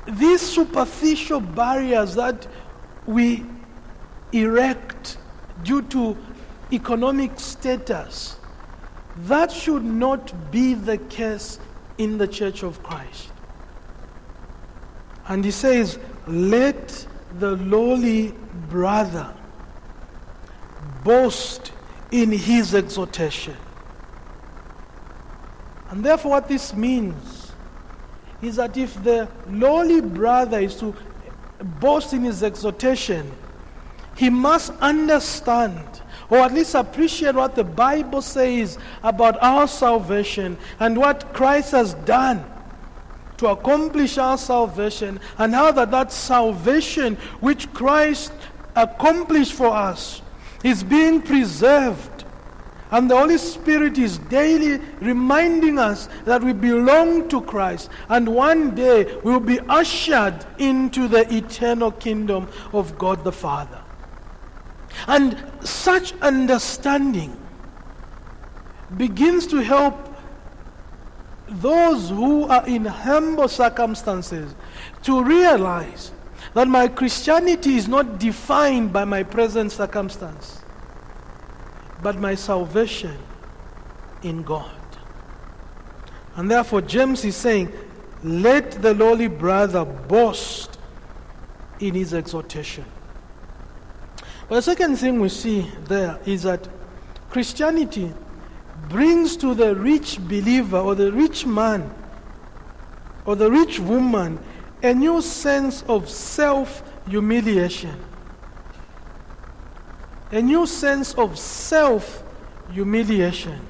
these 0.09 0.41
superficial 0.41 1.41
barriers 1.41 2.15
that 2.15 2.47
we 3.07 3.45
erect 4.33 5.19
due 5.65 5.83
to 5.83 6.17
economic 6.73 7.39
status, 7.39 8.37
that 9.25 9.51
should 9.51 9.85
not 9.85 10.51
be 10.51 10.75
the 10.75 10.99
case 10.99 11.59
in 11.99 12.19
the 12.19 12.29
church 12.29 12.63
of 12.63 12.83
Christ. 12.83 13.31
And 15.27 15.45
he 15.45 15.51
says, 15.51 15.99
let 16.27 17.07
the 17.39 17.57
lowly 17.57 18.35
brother 18.71 19.33
boast 21.05 21.73
in 22.11 22.33
his 22.33 22.75
exhortation. 22.75 23.57
And 25.91 26.05
therefore, 26.05 26.33
what 26.33 26.49
this 26.49 26.75
means 26.75 27.38
is 28.43 28.57
that 28.57 28.77
if 28.77 29.03
the 29.03 29.29
lowly 29.49 30.01
brother 30.01 30.59
is 30.59 30.77
to 30.77 30.95
boast 31.81 32.13
in 32.13 32.23
his 32.23 32.43
exhortation, 32.43 33.31
he 34.17 34.31
must 34.31 34.73
understand 34.81 35.85
or 36.31 36.39
at 36.39 36.53
least 36.53 36.75
appreciate 36.75 37.35
what 37.35 37.55
the 37.55 37.65
Bible 37.65 38.21
says 38.21 38.79
about 39.03 39.39
our 39.43 39.67
salvation 39.67 40.59
and 40.79 40.97
what 40.97 41.33
Christ 41.33 41.73
has 41.73 41.95
done 41.95 42.45
to 43.39 43.49
accomplish 43.49 44.19
our 44.19 44.37
salvation 44.37 45.21
and 45.39 45.55
how 45.55 45.73
that 45.73 45.91
that 45.91 46.13
salvation 46.13 47.17
which 47.41 47.73
Christ 47.73 48.33
accomplished 48.77 49.55
for 49.55 49.69
us 49.69 50.21
is 50.63 50.83
being 50.83 51.23
preserved. 51.23 52.25
And 52.91 53.11
the 53.11 53.17
Holy 53.17 53.39
Spirit 53.39 53.99
is 53.99 54.19
daily 54.19 54.79
reminding 55.01 55.79
us 55.79 56.09
that 56.25 56.43
we 56.43 56.53
belong 56.53 57.29
to 57.29 57.43
Christ. 57.43 57.91
And 58.09 58.29
one 58.29 58.75
day 58.75 59.05
we 59.23 59.33
will 59.33 59.41
be 59.41 59.61
ushered 59.69 60.45
into 60.59 61.07
the 61.07 61.33
eternal 61.35 61.93
kingdom 61.93 62.49
of 62.73 62.97
God 62.99 63.25
the 63.25 63.33
Father. 63.33 63.81
And 65.07 65.37
such 65.61 66.15
understanding 66.21 67.37
begins 68.97 69.47
to 69.49 69.59
help 69.59 70.09
those 71.49 72.11
who 72.11 72.45
are 72.45 72.67
in 72.67 72.85
humble 72.85 73.49
circumstances 73.49 74.55
to 75.03 75.23
realize 75.23 76.13
that 76.55 76.69
my 76.69 76.89
Christianity 76.89 77.77
is 77.77 77.89
not 77.89 78.19
defined 78.19 78.93
by 78.93 79.05
my 79.05 79.23
present 79.23 79.73
circumstance, 79.73 80.58
but 82.03 82.19
my 82.19 82.35
salvation 82.35 83.17
in 84.23 84.43
God. 84.43 84.71
And 86.37 86.51
therefore, 86.51 86.83
James 86.83 87.25
is 87.25 87.37
saying, 87.37 87.73
let 88.23 88.71
the 88.83 88.95
lowly 88.95 89.29
brother 89.29 89.85
boast 89.85 90.79
in 91.81 91.95
his 91.95 92.15
exhortation. 92.15 92.85
But 94.49 94.57
the 94.57 94.63
second 94.63 94.97
thing 94.97 95.21
we 95.21 95.29
see 95.29 95.71
there 95.85 96.19
is 96.25 96.45
that 96.45 96.67
Christianity 97.31 98.13
brings 98.89 99.37
to 99.37 99.55
the 99.55 99.75
rich 99.75 100.19
believer 100.21 100.79
or 100.79 100.95
the 100.95 101.13
rich 101.13 101.45
man 101.45 101.91
or 103.27 103.37
the 103.37 103.51
rich 103.51 103.79
woman 103.79 104.39
a 104.83 104.95
new 104.95 105.21
sense 105.21 105.83
of 105.83 106.09
self 106.09 106.83
humiliation. 107.09 107.95
A 110.31 110.43
new 110.43 110.67
sense 110.67 111.15
of 111.15 111.39
self 111.39 112.23
humiliation. 112.71 113.61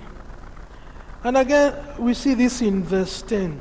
And 1.24 1.36
again, 1.36 1.74
we 1.98 2.14
see 2.14 2.34
this 2.34 2.60
in 2.62 2.82
verse 2.82 3.22
10. 3.22 3.60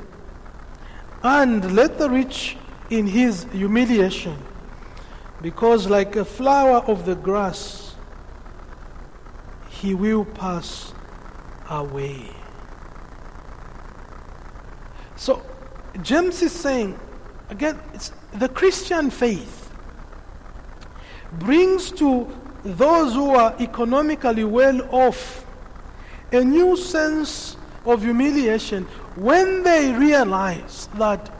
And 1.24 1.76
let 1.76 1.98
the 1.98 2.10
rich 2.10 2.58
in 2.90 3.08
his 3.08 3.46
humiliation, 3.52 4.38
because 5.42 5.88
like 5.88 6.16
a 6.16 6.26
flower 6.26 6.78
of 6.88 7.06
the 7.06 7.16
grass, 7.16 7.96
he 9.70 9.94
will 9.94 10.26
pass 10.26 10.94
away. 11.70 12.30
So, 15.16 15.42
James 16.02 16.42
is 16.42 16.52
saying 16.52 16.98
Again, 17.50 17.80
the 18.34 18.50
Christian 18.50 19.10
faith 19.10 19.72
brings 21.34 21.92
to 21.92 22.28
those 22.76 23.14
who 23.14 23.32
are 23.32 23.56
economically 23.60 24.44
well 24.44 24.82
off 24.94 25.46
a 26.32 26.44
new 26.44 26.76
sense 26.76 27.56
of 27.86 28.02
humiliation 28.02 28.84
when 29.16 29.64
they 29.64 29.94
realize 29.94 30.90
that 30.96 31.32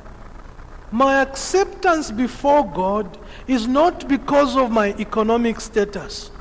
my 0.92 1.22
acceptance 1.22 2.12
before 2.12 2.66
God 2.72 3.18
is 3.48 3.68
not 3.68 4.08
because 4.08 4.56
of 4.56 4.72
my 4.72 4.96
economic 5.00 5.60
status, 5.60 6.32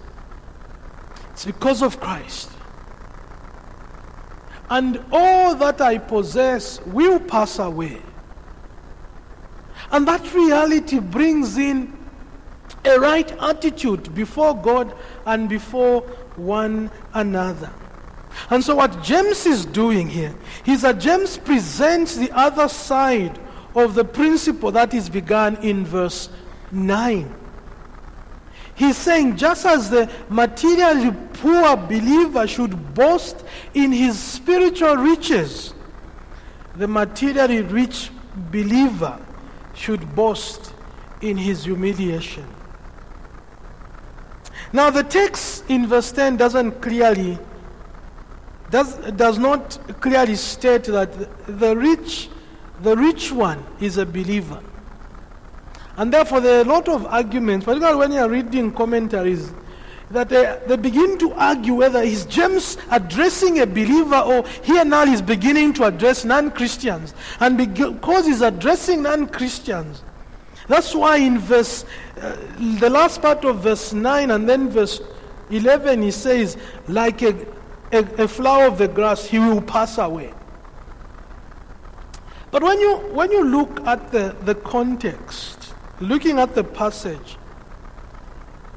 it's 1.32 1.44
because 1.44 1.82
of 1.82 2.00
Christ. 2.00 2.50
And 4.70 5.04
all 5.10 5.54
that 5.56 5.80
I 5.80 5.98
possess 5.98 6.80
will 6.86 7.18
pass 7.18 7.58
away. 7.58 8.00
And 9.90 10.06
that 10.06 10.32
reality 10.32 10.98
brings 10.98 11.56
in 11.58 11.95
a 12.86 12.98
right 12.98 13.30
attitude 13.42 14.14
before 14.14 14.54
God 14.54 14.94
and 15.24 15.48
before 15.48 16.02
one 16.36 16.90
another. 17.14 17.72
And 18.50 18.62
so, 18.62 18.76
what 18.76 19.02
James 19.02 19.46
is 19.46 19.64
doing 19.64 20.08
here 20.08 20.34
is 20.66 20.82
that 20.82 20.98
James 20.98 21.38
presents 21.38 22.16
the 22.16 22.30
other 22.32 22.68
side 22.68 23.38
of 23.74 23.94
the 23.94 24.04
principle 24.04 24.70
that 24.72 24.94
is 24.94 25.08
begun 25.08 25.56
in 25.56 25.84
verse 25.84 26.28
9. 26.72 27.34
He's 28.74 28.96
saying, 28.96 29.36
just 29.36 29.64
as 29.64 29.88
the 29.88 30.10
materially 30.28 31.14
poor 31.34 31.76
believer 31.76 32.46
should 32.46 32.94
boast 32.94 33.42
in 33.72 33.90
his 33.90 34.18
spiritual 34.18 34.96
riches, 34.96 35.72
the 36.76 36.86
materially 36.86 37.62
rich 37.62 38.10
believer 38.50 39.18
should 39.74 40.14
boast 40.14 40.74
in 41.22 41.38
his 41.38 41.64
humiliation. 41.64 42.46
Now, 44.72 44.90
the 44.90 45.02
text 45.02 45.64
in 45.68 45.86
verse 45.86 46.12
10 46.12 46.36
doesn't 46.36 46.80
clearly, 46.82 47.38
does, 48.70 48.96
does 49.12 49.38
not 49.38 49.78
clearly 50.00 50.34
state 50.34 50.84
that 50.84 51.12
the 51.46 51.76
rich, 51.76 52.28
the 52.82 52.96
rich 52.96 53.32
one 53.32 53.64
is 53.80 53.96
a 53.98 54.06
believer. 54.06 54.60
And 55.96 56.12
therefore, 56.12 56.40
there 56.40 56.58
are 56.58 56.62
a 56.62 56.68
lot 56.68 56.88
of 56.88 57.06
arguments, 57.06 57.64
particularly 57.64 57.98
when 57.98 58.12
you 58.12 58.18
are 58.18 58.28
reading 58.28 58.72
commentaries, 58.72 59.50
that 60.10 60.28
they, 60.28 60.60
they 60.66 60.76
begin 60.76 61.18
to 61.18 61.32
argue 61.32 61.74
whether 61.74 62.00
is 62.00 62.26
James 62.26 62.76
addressing 62.90 63.60
a 63.60 63.66
believer 63.66 64.16
or 64.16 64.46
here 64.62 64.84
now 64.84 65.04
he's 65.04 65.22
beginning 65.22 65.72
to 65.74 65.84
address 65.84 66.24
non 66.24 66.50
Christians. 66.50 67.14
And 67.40 67.56
because 67.56 68.26
he's 68.26 68.40
addressing 68.40 69.02
non 69.02 69.26
Christians, 69.26 70.02
that's 70.68 70.94
why 70.94 71.16
in 71.18 71.38
verse, 71.38 71.84
uh, 72.20 72.36
the 72.80 72.90
last 72.90 73.22
part 73.22 73.44
of 73.44 73.60
verse 73.60 73.92
9 73.92 74.30
and 74.30 74.48
then 74.48 74.68
verse 74.68 75.00
11, 75.50 76.02
he 76.02 76.10
says, 76.10 76.56
like 76.88 77.22
a, 77.22 77.34
a, 77.92 77.98
a 78.24 78.28
flower 78.28 78.66
of 78.66 78.78
the 78.78 78.88
grass, 78.88 79.24
he 79.24 79.38
will 79.38 79.62
pass 79.62 79.98
away. 79.98 80.32
But 82.50 82.62
when 82.62 82.80
you, 82.80 82.96
when 83.12 83.30
you 83.30 83.44
look 83.44 83.86
at 83.86 84.10
the, 84.10 84.34
the 84.42 84.54
context, 84.54 85.74
looking 86.00 86.38
at 86.38 86.54
the 86.54 86.64
passage, 86.64 87.36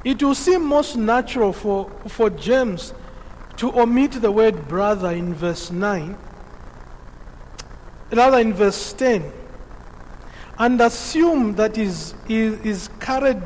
it 0.04 0.22
will 0.22 0.36
seem 0.36 0.66
most 0.66 0.96
natural 0.96 1.54
for, 1.54 1.90
for 2.08 2.30
James 2.30 2.94
to 3.58 3.78
omit 3.80 4.14
the 4.14 4.32
word 4.32 4.68
brother 4.68 5.12
in 5.12 5.34
verse 5.34 5.72
9, 5.72 6.18
rather 8.12 8.40
in 8.40 8.54
verse 8.54 8.94
10, 8.94 9.32
and 10.60 10.80
assume 10.82 11.56
that 11.56 11.78
is, 11.78 12.14
is, 12.28 12.60
is 12.66 12.90
carried 13.00 13.42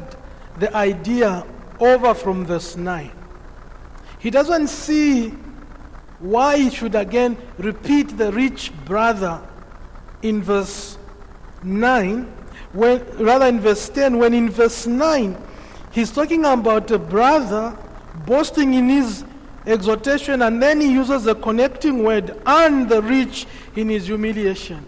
the 0.60 0.76
idea 0.76 1.45
over 1.80 2.13
from 2.13 2.45
verse 2.45 2.76
9. 2.76 3.12
He 4.19 4.30
doesn't 4.30 4.67
see 4.67 5.30
why 6.19 6.58
he 6.58 6.69
should 6.69 6.95
again 6.95 7.38
repeat 7.58 8.17
the 8.17 8.32
rich 8.32 8.71
brother 8.86 9.41
in 10.21 10.41
verse 10.41 10.97
9, 11.63 12.23
when, 12.73 13.06
rather 13.17 13.45
in 13.45 13.60
verse 13.60 13.89
10, 13.89 14.17
when 14.17 14.34
in 14.34 14.49
verse 14.49 14.88
9 14.88 15.38
He's 15.93 16.10
talking 16.10 16.43
about 16.43 16.89
a 16.89 16.97
brother 16.97 17.78
boasting 18.26 18.73
in 18.73 18.89
his 18.89 19.23
exhortation, 19.67 20.41
and 20.41 20.62
then 20.62 20.82
he 20.82 20.91
uses 20.91 21.23
the 21.23 21.36
connecting 21.36 22.04
word 22.04 22.36
and 22.47 22.89
the 22.89 22.99
rich 23.04 23.45
in 23.76 23.89
his 23.89 24.08
humiliation. 24.08 24.84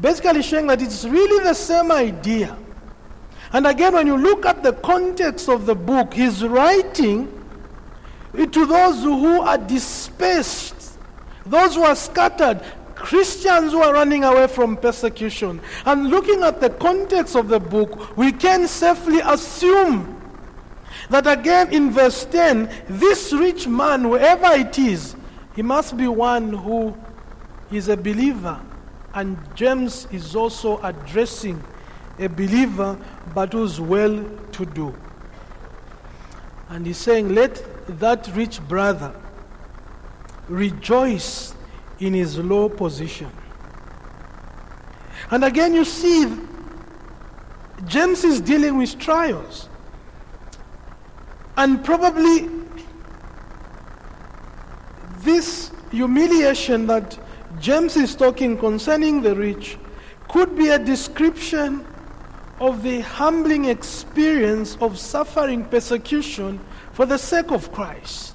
Basically, 0.00 0.42
showing 0.42 0.66
that 0.66 0.82
it's 0.82 1.04
really 1.04 1.44
the 1.44 1.54
same 1.54 1.90
idea. 1.90 2.56
And 3.52 3.66
again, 3.66 3.94
when 3.94 4.06
you 4.06 4.16
look 4.16 4.44
at 4.44 4.62
the 4.62 4.72
context 4.72 5.48
of 5.48 5.66
the 5.66 5.74
book, 5.74 6.12
he's 6.12 6.44
writing 6.44 7.32
to 8.34 8.66
those 8.66 9.02
who 9.02 9.40
are 9.40 9.56
dispersed, 9.56 10.98
those 11.46 11.74
who 11.74 11.82
are 11.82 11.96
scattered, 11.96 12.60
Christians 12.94 13.72
who 13.72 13.80
are 13.82 13.92
running 13.92 14.24
away 14.24 14.46
from 14.48 14.76
persecution. 14.76 15.60
And 15.84 16.10
looking 16.10 16.42
at 16.42 16.60
the 16.60 16.70
context 16.70 17.36
of 17.36 17.48
the 17.48 17.60
book, 17.60 18.16
we 18.16 18.32
can 18.32 18.66
safely 18.66 19.20
assume 19.20 20.20
that 21.08 21.26
again 21.26 21.72
in 21.72 21.90
verse 21.90 22.24
10, 22.24 22.68
this 22.88 23.32
rich 23.32 23.68
man, 23.68 24.02
whoever 24.02 24.58
it 24.58 24.78
is, 24.78 25.14
he 25.54 25.62
must 25.62 25.96
be 25.96 26.08
one 26.08 26.52
who 26.52 26.96
is 27.70 27.88
a 27.88 27.96
believer. 27.96 28.60
And 29.16 29.38
James 29.54 30.06
is 30.12 30.36
also 30.36 30.78
addressing 30.82 31.64
a 32.18 32.28
believer, 32.28 32.98
but 33.34 33.54
who's 33.54 33.80
well 33.80 34.22
to 34.52 34.66
do. 34.66 34.94
And 36.68 36.86
he's 36.86 36.98
saying, 36.98 37.34
Let 37.34 37.64
that 37.98 38.28
rich 38.34 38.60
brother 38.68 39.14
rejoice 40.48 41.54
in 41.98 42.12
his 42.12 42.38
low 42.38 42.68
position. 42.68 43.30
And 45.30 45.44
again, 45.44 45.72
you 45.72 45.86
see, 45.86 46.30
James 47.86 48.22
is 48.22 48.42
dealing 48.42 48.76
with 48.76 48.98
trials. 48.98 49.70
And 51.56 51.82
probably 51.82 52.50
this 55.20 55.70
humiliation 55.90 56.86
that 56.88 57.18
James 57.60 57.96
is 57.96 58.14
talking 58.14 58.56
concerning 58.58 59.22
the 59.22 59.34
rich 59.34 59.78
could 60.28 60.56
be 60.56 60.68
a 60.68 60.78
description 60.78 61.86
of 62.60 62.82
the 62.82 63.00
humbling 63.00 63.66
experience 63.66 64.76
of 64.80 64.98
suffering 64.98 65.64
persecution 65.64 66.58
for 66.92 67.06
the 67.06 67.18
sake 67.18 67.50
of 67.50 67.70
Christ. 67.72 68.34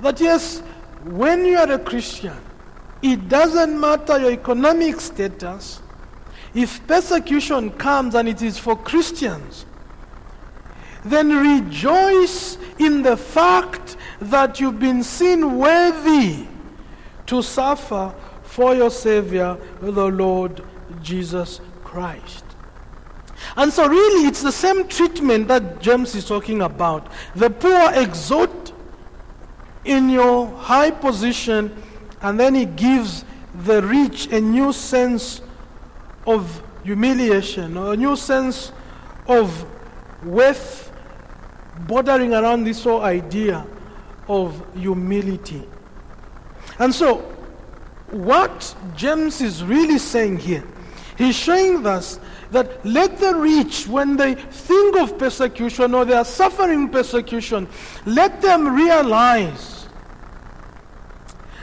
That 0.00 0.20
yes, 0.20 0.60
when 1.04 1.44
you 1.44 1.58
are 1.58 1.70
a 1.70 1.78
Christian, 1.78 2.36
it 3.02 3.28
doesn't 3.28 3.78
matter 3.78 4.18
your 4.18 4.32
economic 4.32 5.00
status. 5.00 5.80
If 6.54 6.86
persecution 6.86 7.70
comes 7.72 8.14
and 8.14 8.28
it 8.28 8.42
is 8.42 8.58
for 8.58 8.76
Christians, 8.76 9.66
then 11.04 11.30
rejoice 11.30 12.58
in 12.78 13.02
the 13.02 13.16
fact 13.16 13.96
that 14.20 14.60
you've 14.60 14.80
been 14.80 15.02
seen 15.02 15.58
worthy 15.58 16.46
to 17.26 17.42
suffer 17.42 18.14
for 18.42 18.74
your 18.74 18.90
Savior, 18.90 19.56
the 19.80 20.06
Lord 20.06 20.62
Jesus 21.02 21.60
Christ. 21.84 22.44
And 23.56 23.72
so, 23.72 23.88
really, 23.88 24.26
it's 24.26 24.42
the 24.42 24.52
same 24.52 24.88
treatment 24.88 25.48
that 25.48 25.80
James 25.80 26.14
is 26.14 26.26
talking 26.26 26.62
about. 26.62 27.06
The 27.36 27.50
poor 27.50 27.92
exalt 27.94 28.72
in 29.84 30.08
your 30.08 30.48
high 30.48 30.90
position, 30.90 31.74
and 32.20 32.38
then 32.38 32.54
he 32.54 32.64
gives 32.64 33.24
the 33.64 33.82
rich 33.82 34.26
a 34.32 34.40
new 34.40 34.72
sense 34.72 35.40
of 36.26 36.62
humiliation, 36.82 37.76
or 37.76 37.94
a 37.94 37.96
new 37.96 38.16
sense 38.16 38.72
of 39.26 39.64
worth 40.24 40.90
bordering 41.86 42.34
around 42.34 42.64
this 42.64 42.82
whole 42.82 43.02
idea 43.02 43.64
of 44.28 44.62
humility. 44.74 45.62
And 46.78 46.94
so, 46.94 47.18
what 48.10 48.74
James 48.96 49.40
is 49.40 49.64
really 49.64 49.98
saying 49.98 50.38
here, 50.38 50.64
he's 51.16 51.36
showing 51.36 51.86
us 51.86 52.20
that 52.50 52.84
let 52.86 53.18
the 53.18 53.34
rich, 53.34 53.86
when 53.86 54.16
they 54.16 54.34
think 54.34 54.96
of 54.96 55.18
persecution 55.18 55.94
or 55.94 56.04
they 56.04 56.14
are 56.14 56.24
suffering 56.24 56.88
persecution, 56.88 57.68
let 58.06 58.40
them 58.40 58.74
realize 58.74 59.86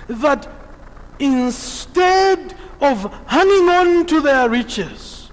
that 0.08 0.48
instead 1.20 2.56
of 2.82 3.12
hanging 3.26 3.70
on 3.70 4.06
to 4.06 4.22
their 4.22 4.50
riches, 4.50 5.32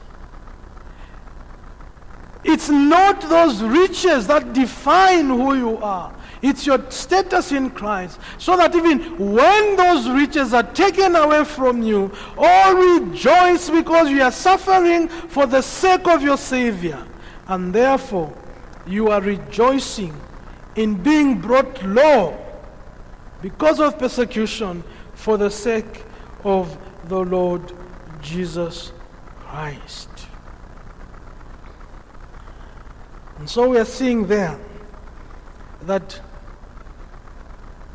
it's 2.44 2.70
not 2.70 3.20
those 3.22 3.62
riches 3.62 4.26
that 4.26 4.52
define 4.52 5.26
who 5.26 5.54
you 5.54 5.76
are. 5.78 6.12
It's 6.42 6.66
your 6.66 6.90
status 6.90 7.52
in 7.52 7.70
Christ. 7.70 8.18
So 8.36 8.56
that 8.56 8.74
even 8.74 9.16
when 9.16 9.76
those 9.76 10.08
riches 10.08 10.52
are 10.52 10.64
taken 10.64 11.14
away 11.14 11.44
from 11.44 11.82
you, 11.82 12.10
all 12.36 12.74
rejoice 12.74 13.70
because 13.70 14.10
you 14.10 14.22
are 14.22 14.32
suffering 14.32 15.08
for 15.08 15.46
the 15.46 15.62
sake 15.62 16.08
of 16.08 16.22
your 16.22 16.36
Savior. 16.36 17.06
And 17.46 17.72
therefore, 17.72 18.36
you 18.86 19.08
are 19.08 19.20
rejoicing 19.20 20.18
in 20.74 21.00
being 21.00 21.40
brought 21.40 21.82
low 21.84 22.36
because 23.40 23.78
of 23.78 23.98
persecution 23.98 24.82
for 25.14 25.36
the 25.36 25.50
sake 25.50 26.04
of 26.42 26.76
the 27.08 27.18
Lord 27.18 27.72
Jesus 28.20 28.92
Christ. 29.36 30.08
And 33.38 33.48
so 33.48 33.68
we 33.68 33.78
are 33.78 33.84
seeing 33.84 34.26
there 34.26 34.58
that 35.82 36.20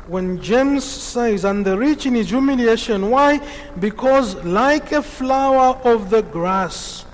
when 0.08 0.40
James 0.40 0.84
says, 0.84 1.44
and 1.44 1.64
the 1.64 1.76
rich 1.76 2.06
in 2.06 2.14
his 2.14 2.30
humiliation, 2.30 3.10
why? 3.10 3.40
Because 3.78 4.34
like 4.36 4.90
a 4.92 5.02
flower 5.02 5.78
of 5.84 6.08
the 6.08 6.22
grass, 6.22 7.04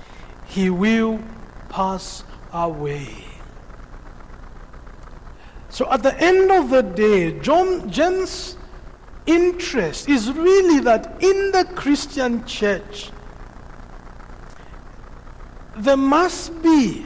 he 0.45 0.69
will 0.69 1.19
pass 1.69 2.23
away. 2.53 3.09
So 5.69 5.91
at 5.91 6.03
the 6.03 6.17
end 6.21 6.51
of 6.51 6.69
the 6.69 6.83
day, 6.83 7.37
John, 7.39 7.91
James' 7.91 8.55
interest 9.25 10.07
is 10.07 10.31
really 10.31 10.79
that 10.79 11.21
in 11.21 11.51
the 11.51 11.67
Christian 11.75 12.45
church, 12.45 13.11
there 15.75 15.97
must 15.97 16.63
be 16.63 17.05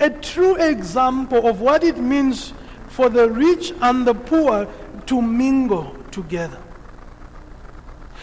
a 0.00 0.10
true 0.10 0.56
example 0.56 1.46
of 1.46 1.60
what 1.60 1.84
it 1.84 1.98
means 1.98 2.52
for 2.88 3.08
the 3.08 3.30
rich 3.30 3.72
and 3.80 4.04
the 4.04 4.14
poor 4.14 4.66
to 5.06 5.20
mingle 5.20 5.96
together. 6.10 6.58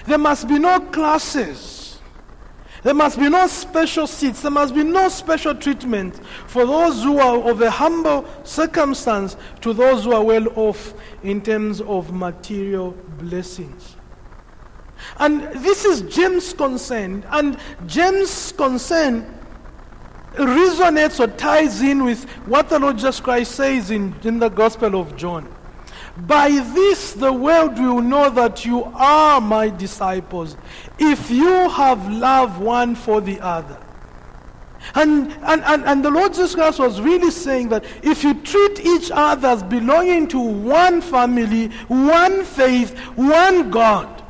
There 0.05 0.17
must 0.17 0.47
be 0.47 0.59
no 0.59 0.79
classes. 0.79 1.99
There 2.83 2.93
must 2.93 3.19
be 3.19 3.29
no 3.29 3.47
special 3.47 4.07
seats. 4.07 4.41
There 4.41 4.51
must 4.51 4.73
be 4.73 4.83
no 4.83 5.09
special 5.09 5.53
treatment 5.55 6.19
for 6.47 6.65
those 6.65 7.03
who 7.03 7.19
are 7.19 7.49
of 7.49 7.61
a 7.61 7.69
humble 7.69 8.25
circumstance 8.43 9.35
to 9.61 9.73
those 9.73 10.05
who 10.05 10.13
are 10.13 10.23
well 10.23 10.47
off 10.55 10.93
in 11.23 11.41
terms 11.41 11.81
of 11.81 12.13
material 12.13 12.91
blessings. 13.19 13.95
And 15.17 15.41
this 15.61 15.83
is 15.85 16.01
James' 16.03 16.53
concern. 16.53 17.25
And 17.29 17.57
James' 17.87 18.51
concern 18.51 19.33
resonates 20.35 21.19
or 21.19 21.27
ties 21.27 21.81
in 21.81 22.03
with 22.03 22.23
what 22.45 22.69
the 22.69 22.79
Lord 22.79 22.97
Jesus 22.97 23.19
Christ 23.19 23.53
says 23.53 23.91
in, 23.91 24.13
in 24.23 24.39
the 24.39 24.49
Gospel 24.49 24.99
of 24.99 25.15
John. 25.17 25.51
By 26.25 26.49
this 26.49 27.13
the 27.13 27.31
world 27.31 27.77
will 27.77 28.01
know 28.01 28.29
that 28.31 28.65
you 28.65 28.83
are 28.95 29.39
my 29.39 29.69
disciples, 29.69 30.57
if 30.97 31.29
you 31.29 31.69
have 31.69 32.09
love 32.11 32.59
one 32.59 32.95
for 32.95 33.21
the 33.21 33.39
other. 33.39 33.77
And, 34.95 35.31
and, 35.43 35.63
and, 35.63 35.83
and 35.83 36.03
the 36.03 36.09
Lord 36.09 36.33
Jesus 36.33 36.55
Christ 36.55 36.79
was 36.79 37.01
really 37.01 37.31
saying 37.31 37.69
that 37.69 37.83
if 38.03 38.23
you 38.23 38.33
treat 38.35 38.79
each 38.79 39.11
other 39.11 39.49
as 39.49 39.63
belonging 39.63 40.27
to 40.29 40.39
one 40.39 41.01
family, 41.01 41.67
one 41.87 42.43
faith, 42.43 42.97
one 43.15 43.69
God, 43.69 44.23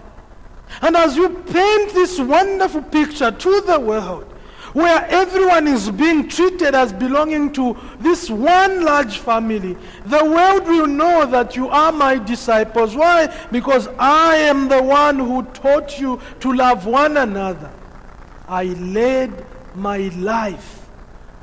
and 0.81 0.95
as 0.95 1.15
you 1.15 1.29
paint 1.29 1.93
this 1.93 2.19
wonderful 2.19 2.81
picture 2.83 3.31
to 3.31 3.61
the 3.61 3.79
world, 3.79 4.33
where 4.77 5.07
everyone 5.09 5.67
is 5.67 5.89
being 5.89 6.29
treated 6.29 6.75
as 6.75 6.93
belonging 6.93 7.51
to 7.51 7.75
this 7.99 8.29
one 8.29 8.85
large 8.85 9.17
family, 9.17 9.75
the 10.05 10.23
world 10.23 10.67
will 10.67 10.85
know 10.85 11.25
that 11.25 11.55
you 11.55 11.67
are 11.67 11.91
my 11.91 12.19
disciples. 12.19 12.95
Why? 12.95 13.25
Because 13.51 13.87
I 13.97 14.35
am 14.35 14.69
the 14.69 14.83
one 14.83 15.17
who 15.17 15.41
taught 15.45 15.99
you 15.99 16.21
to 16.41 16.53
love 16.53 16.85
one 16.85 17.17
another. 17.17 17.71
I 18.47 18.65
laid 18.65 19.33
my 19.73 20.09
life 20.09 20.87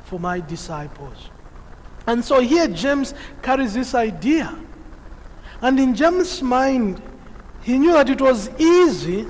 for 0.04 0.20
my 0.20 0.38
disciples. 0.38 1.28
And 2.06 2.24
so 2.24 2.38
here 2.38 2.68
James 2.68 3.14
carries 3.42 3.74
this 3.74 3.96
idea. 3.96 4.56
And 5.60 5.80
in 5.80 5.96
James' 5.96 6.40
mind, 6.40 7.02
he 7.62 7.80
knew 7.80 7.94
that 7.94 8.08
it 8.08 8.20
was 8.20 8.48
easy 8.60 9.26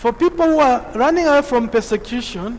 for 0.00 0.14
people 0.14 0.46
who 0.46 0.58
are 0.60 0.90
running 0.94 1.26
away 1.26 1.42
from 1.42 1.68
persecution 1.68 2.58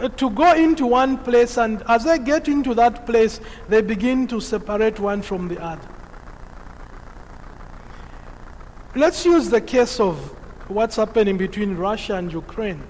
uh, 0.00 0.08
to 0.08 0.28
go 0.30 0.54
into 0.54 0.88
one 0.88 1.16
place, 1.16 1.56
and 1.56 1.84
as 1.88 2.02
they 2.02 2.18
get 2.18 2.48
into 2.48 2.74
that 2.74 3.06
place, 3.06 3.38
they 3.68 3.80
begin 3.80 4.26
to 4.26 4.40
separate 4.40 4.98
one 4.98 5.22
from 5.22 5.46
the 5.46 5.62
other. 5.62 5.88
Let's 8.96 9.24
use 9.24 9.50
the 9.50 9.60
case 9.60 10.00
of 10.00 10.18
what's 10.68 10.96
happening 10.96 11.38
between 11.38 11.76
Russia 11.76 12.16
and 12.16 12.32
Ukraine. 12.32 12.82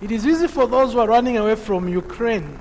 It 0.00 0.10
is 0.10 0.26
easy 0.26 0.48
for 0.48 0.66
those 0.66 0.94
who 0.94 1.00
are 1.00 1.08
running 1.08 1.36
away 1.36 1.56
from 1.56 1.86
Ukraine. 1.90 2.58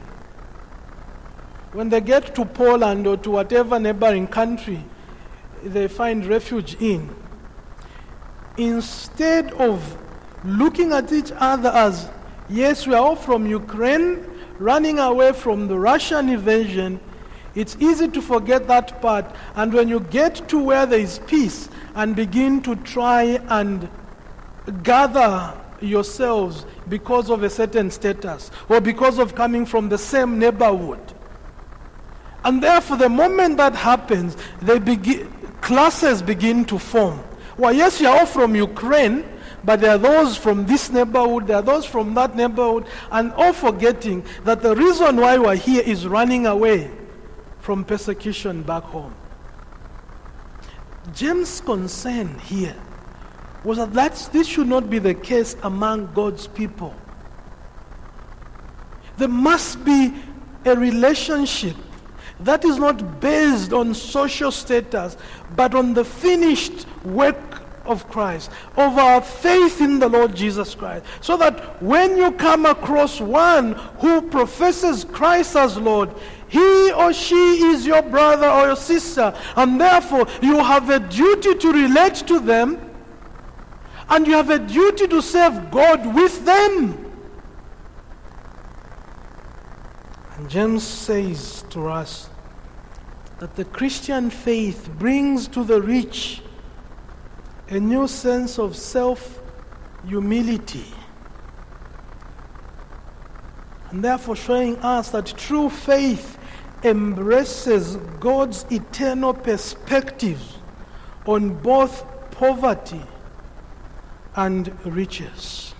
When 1.71 1.87
they 1.87 2.01
get 2.01 2.35
to 2.35 2.43
Poland 2.43 3.07
or 3.07 3.15
to 3.15 3.31
whatever 3.31 3.79
neighboring 3.79 4.27
country 4.27 4.83
they 5.63 5.87
find 5.87 6.25
refuge 6.25 6.75
in, 6.81 7.09
instead 8.57 9.53
of 9.53 9.97
looking 10.43 10.93
at 10.93 11.11
each 11.11 11.31
other 11.37 11.69
as, 11.69 12.09
yes, 12.49 12.85
we 12.87 12.93
are 12.93 13.03
all 13.03 13.15
from 13.15 13.45
Ukraine, 13.45 14.25
running 14.59 14.99
away 14.99 15.33
from 15.33 15.67
the 15.67 15.77
Russian 15.77 16.29
invasion, 16.29 16.99
it's 17.55 17.75
easy 17.79 18.07
to 18.09 18.21
forget 18.21 18.67
that 18.67 19.01
part. 19.01 19.25
And 19.55 19.73
when 19.73 19.87
you 19.87 19.99
get 19.99 20.47
to 20.49 20.59
where 20.59 20.85
there 20.85 20.99
is 20.99 21.19
peace 21.27 21.69
and 21.95 22.15
begin 22.15 22.61
to 22.63 22.75
try 22.77 23.39
and 23.49 23.89
gather 24.83 25.53
yourselves 25.81 26.65
because 26.89 27.29
of 27.29 27.43
a 27.43 27.49
certain 27.49 27.89
status 27.91 28.51
or 28.69 28.81
because 28.81 29.17
of 29.17 29.35
coming 29.35 29.65
from 29.65 29.89
the 29.89 29.97
same 29.97 30.39
neighborhood. 30.39 30.99
And 32.43 32.61
therefore, 32.61 32.97
the 32.97 33.09
moment 33.09 33.57
that 33.57 33.75
happens, 33.75 34.37
they 34.61 34.79
begin, 34.79 35.31
classes 35.61 36.21
begin 36.21 36.63
to 36.65 36.79
form. 36.79 37.19
Well, 37.57 37.73
yes, 37.73 37.99
you 37.99 38.07
are 38.07 38.19
all 38.19 38.25
from 38.25 38.55
Ukraine, 38.55 39.23
but 39.63 39.81
there 39.81 39.91
are 39.91 39.97
those 39.97 40.37
from 40.37 40.65
this 40.65 40.91
neighborhood, 40.91 41.47
there 41.47 41.57
are 41.57 41.61
those 41.63 41.85
from 41.85 42.13
that 42.13 42.35
neighborhood, 42.35 42.85
and 43.11 43.33
all 43.33 43.53
forgetting 43.53 44.23
that 44.43 44.61
the 44.61 44.75
reason 44.75 45.17
why 45.17 45.37
we're 45.37 45.55
here 45.55 45.81
is 45.83 46.07
running 46.07 46.45
away 46.45 46.91
from 47.61 47.83
persecution 47.83 48.61
back 48.61 48.83
home. 48.83 49.13
James' 51.13 51.61
concern 51.61 52.37
here 52.39 52.75
was 53.63 53.77
that 53.77 53.91
that's, 53.91 54.27
this 54.27 54.47
should 54.47 54.67
not 54.67 54.89
be 54.89 54.99
the 54.99 55.13
case 55.13 55.55
among 55.63 56.13
God's 56.13 56.47
people. 56.47 56.93
There 59.17 59.27
must 59.27 59.83
be 59.83 60.13
a 60.63 60.75
relationship 60.75 61.75
that 62.41 62.63
is 62.63 62.77
not 62.77 63.19
based 63.19 63.73
on 63.73 63.93
social 63.93 64.51
status, 64.51 65.17
but 65.55 65.73
on 65.73 65.93
the 65.93 66.05
finished 66.05 66.85
work 67.03 67.46
of 67.87 68.07
Christ, 68.09 68.51
of 68.75 68.97
our 68.97 69.21
faith 69.21 69.81
in 69.81 69.99
the 69.99 70.07
Lord 70.07 70.35
Jesus 70.35 70.75
Christ. 70.75 71.05
So 71.21 71.37
that 71.37 71.81
when 71.81 72.17
you 72.17 72.31
come 72.33 72.65
across 72.65 73.19
one 73.19 73.73
who 73.99 74.21
professes 74.21 75.03
Christ 75.03 75.55
as 75.55 75.77
Lord, 75.77 76.09
he 76.49 76.91
or 76.91 77.13
she 77.13 77.63
is 77.65 77.85
your 77.85 78.01
brother 78.01 78.47
or 78.47 78.67
your 78.67 78.75
sister, 78.75 79.33
and 79.55 79.79
therefore 79.79 80.27
you 80.41 80.57
have 80.57 80.89
a 80.89 80.99
duty 80.99 81.55
to 81.55 81.71
relate 81.71 82.15
to 82.27 82.39
them, 82.39 82.79
and 84.09 84.25
you 84.25 84.33
have 84.33 84.49
a 84.49 84.59
duty 84.59 85.07
to 85.07 85.21
serve 85.21 85.69
God 85.71 86.15
with 86.15 86.45
them. 86.45 87.03
And 90.37 90.49
James 90.49 90.83
says 90.83 91.65
to 91.71 91.87
us 91.87 92.29
that 93.39 93.55
the 93.55 93.65
Christian 93.65 94.29
faith 94.29 94.89
brings 94.97 95.47
to 95.49 95.63
the 95.63 95.81
rich 95.81 96.41
a 97.69 97.79
new 97.79 98.07
sense 98.07 98.59
of 98.59 98.75
self 98.75 99.39
humility. 100.07 100.85
And 103.89 104.03
therefore, 104.03 104.35
showing 104.35 104.77
us 104.79 105.09
that 105.11 105.25
true 105.37 105.69
faith 105.69 106.37
embraces 106.83 107.95
God's 108.19 108.65
eternal 108.71 109.33
perspectives 109.33 110.57
on 111.25 111.53
both 111.53 112.05
poverty 112.31 113.01
and 114.35 114.85
riches. 114.85 115.73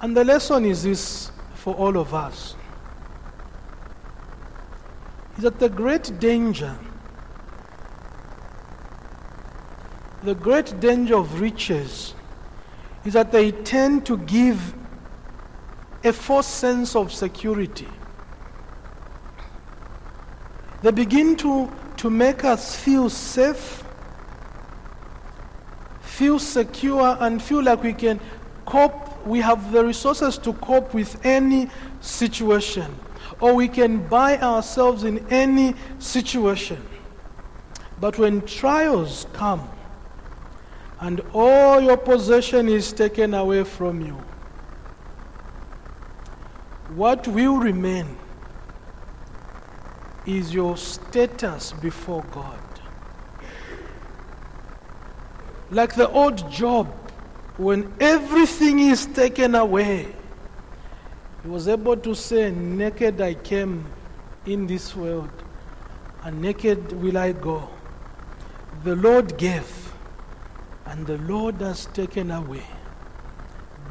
And 0.00 0.16
the 0.16 0.24
lesson 0.24 0.64
is 0.64 0.82
this 0.82 1.30
for 1.54 1.74
all 1.74 1.96
of 1.96 2.12
us 2.12 2.54
is 5.36 5.42
that 5.44 5.58
the 5.58 5.68
great 5.68 6.18
danger, 6.20 6.76
the 10.24 10.34
great 10.34 10.80
danger 10.80 11.16
of 11.16 11.40
riches 11.40 12.14
is 13.04 13.12
that 13.12 13.30
they 13.30 13.50
tend 13.50 14.06
to 14.06 14.16
give 14.16 14.74
a 16.02 16.12
false 16.12 16.46
sense 16.46 16.96
of 16.96 17.12
security. 17.12 17.88
They 20.82 20.90
begin 20.90 21.36
to, 21.36 21.70
to 21.98 22.10
make 22.10 22.42
us 22.44 22.74
feel 22.74 23.10
safe, 23.10 23.84
feel 26.00 26.38
secure, 26.38 27.18
and 27.20 27.42
feel 27.42 27.62
like 27.62 27.82
we 27.82 27.92
can 27.92 28.18
cope, 28.64 29.26
we 29.26 29.40
have 29.40 29.72
the 29.72 29.84
resources 29.84 30.38
to 30.38 30.54
cope 30.54 30.94
with 30.94 31.24
any 31.24 31.68
situation 32.00 32.94
or 33.40 33.54
we 33.54 33.68
can 33.68 34.06
buy 34.08 34.38
ourselves 34.38 35.04
in 35.04 35.26
any 35.30 35.74
situation. 35.98 36.82
But 38.00 38.18
when 38.18 38.42
trials 38.42 39.26
come 39.32 39.68
and 41.04 41.20
all 41.34 41.82
your 41.82 41.98
possession 41.98 42.66
is 42.66 42.90
taken 42.90 43.34
away 43.34 43.62
from 43.62 44.00
you, 44.00 44.18
what 46.96 47.28
will 47.28 47.58
remain 47.58 48.06
is 50.24 50.54
your 50.54 50.78
status 50.78 51.72
before 51.72 52.24
God. 52.32 52.58
Like 55.70 55.94
the 55.94 56.08
old 56.08 56.50
Job, 56.50 56.86
when 57.58 57.92
everything 58.00 58.78
is 58.78 59.04
taken 59.04 59.54
away, 59.54 60.08
he 61.42 61.48
was 61.48 61.68
able 61.68 61.98
to 61.98 62.14
say, 62.14 62.50
Naked 62.50 63.20
I 63.20 63.34
came 63.34 63.84
in 64.46 64.66
this 64.66 64.96
world, 64.96 65.28
and 66.22 66.40
naked 66.40 66.92
will 66.92 67.18
I 67.18 67.32
go. 67.32 67.68
The 68.84 68.96
Lord 68.96 69.36
gave, 69.36 69.83
and 70.86 71.06
the 71.06 71.18
Lord 71.18 71.56
has 71.56 71.86
taken 71.86 72.30
away. 72.30 72.64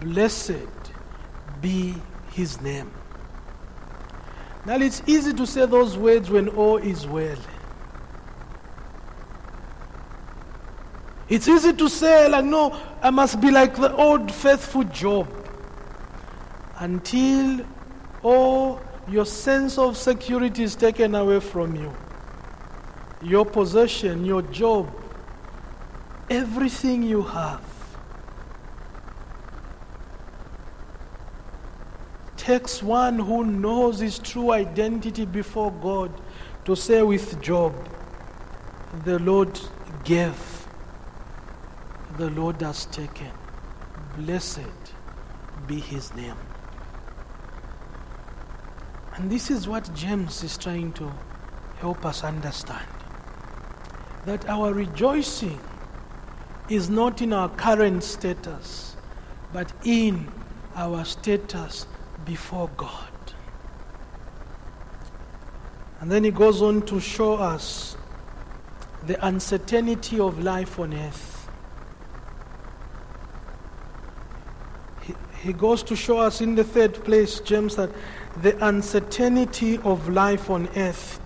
Blessed 0.02 0.68
be 1.62 1.96
his 2.32 2.62
name. 2.62 2.92
Now 4.66 4.76
it's 4.76 5.02
easy 5.06 5.34
to 5.34 5.46
say 5.46 5.66
those 5.66 5.98
words 5.98 6.30
when 6.30 6.50
all 6.50 6.78
is 6.78 7.06
well. 7.06 7.38
It's 11.30 11.48
easy 11.48 11.74
to 11.74 11.90
say, 11.90 12.28
like, 12.30 12.46
no, 12.46 12.78
I 13.02 13.10
must 13.10 13.42
be 13.42 13.50
like 13.50 13.76
the 13.76 13.94
old 13.96 14.32
faithful 14.32 14.84
Job. 14.84 15.28
Until 16.78 17.66
all 18.22 18.82
your 19.08 19.26
sense 19.26 19.78
of 19.78 19.98
security 19.98 20.64
is 20.64 20.76
taken 20.76 21.16
away 21.16 21.40
from 21.40 21.76
you. 21.76 21.94
Your 23.22 23.46
possession, 23.46 24.26
your 24.26 24.42
job, 24.44 24.94
everything 26.30 27.04
you 27.04 27.22
have. 27.22 27.62
Takes 32.38 32.84
one 32.84 33.20
who 33.20 33.46
knows 33.46 34.00
his 34.00 34.20
true 34.20 34.52
identity 34.52 35.26
before 35.26 35.72
God 35.72 36.12
to 36.66 36.76
say 36.76 37.02
with 37.02 37.42
Job, 37.42 37.74
The 39.06 39.20
Lord 39.20 39.60
gave, 40.04 40.68
the 42.18 42.30
Lord 42.32 42.62
has 42.62 42.86
taken. 42.88 43.32
Blessed 44.18 44.60
be 45.68 45.80
his 45.80 46.14
name. 46.16 46.36
And 49.16 49.30
this 49.30 49.52
is 49.52 49.68
what 49.68 49.94
James 49.96 50.44
is 50.44 50.58
trying 50.58 50.92
to 50.94 51.12
help 51.80 52.06
us 52.06 52.24
understand 52.24 52.88
that 54.26 54.48
our 54.48 54.74
rejoicing 54.74 55.60
is 56.70 56.90
not 56.90 57.22
in 57.22 57.34
our 57.34 57.50
current 57.50 58.04
status, 58.04 58.96
but 59.52 59.72
in 59.84 60.28
our 60.76 61.06
status 61.06 61.86
before 62.26 62.70
God. 62.78 63.10
And 66.00 66.12
then 66.12 66.24
he 66.24 66.32
goes 66.32 66.62
on 66.62 66.82
to 66.84 67.00
show 67.00 67.36
us 67.36 67.96
the 69.06 69.26
uncertainty 69.26 70.20
of 70.20 70.42
life 70.44 70.80
on 70.80 70.94
earth. 70.94 71.50
He, 75.04 75.14
he 75.42 75.54
goes 75.54 75.84
to 75.84 75.96
show 75.96 76.18
us 76.18 76.42
in 76.42 76.56
the 76.56 76.64
third 76.64 76.94
place, 77.06 77.40
James, 77.40 77.76
that 77.76 77.90
the 78.42 78.66
uncertainty 78.66 79.78
of 79.80 80.10
life 80.10 80.50
on 80.50 80.68
earth 80.76 81.20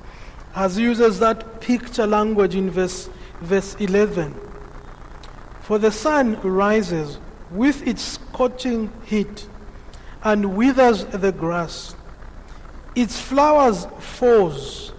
as 0.56 0.78
uses 0.78 1.20
that 1.20 1.62
picture 1.62 2.08
language 2.08 2.56
in 2.56 2.72
verse, 2.72 3.10
verse 3.42 3.76
11. 3.76 4.34
For 5.68 5.78
the 5.78 5.92
sun 5.92 6.40
rises 6.44 7.18
with 7.52 7.86
its 7.86 8.02
scorching 8.02 8.90
heat 9.04 9.50
and 10.24 10.56
withers 10.56 11.04
the 11.04 11.34
grass. 11.34 11.94
Its 12.96 13.20
flowers 13.20 13.86
falls 14.00 14.94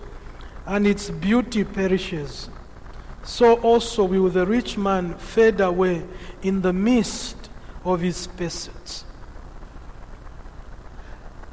and 0.66 0.86
its 0.86 1.08
beauty 1.08 1.64
perishes. 1.64 2.50
So 3.24 3.54
also 3.62 4.04
will 4.04 4.28
the 4.28 4.44
rich 4.44 4.76
man 4.76 5.14
fade 5.14 5.62
away 5.62 6.04
in 6.42 6.60
the 6.60 6.74
midst 6.74 7.48
of 7.82 8.02
his 8.02 8.26
pursuits. 8.26 9.06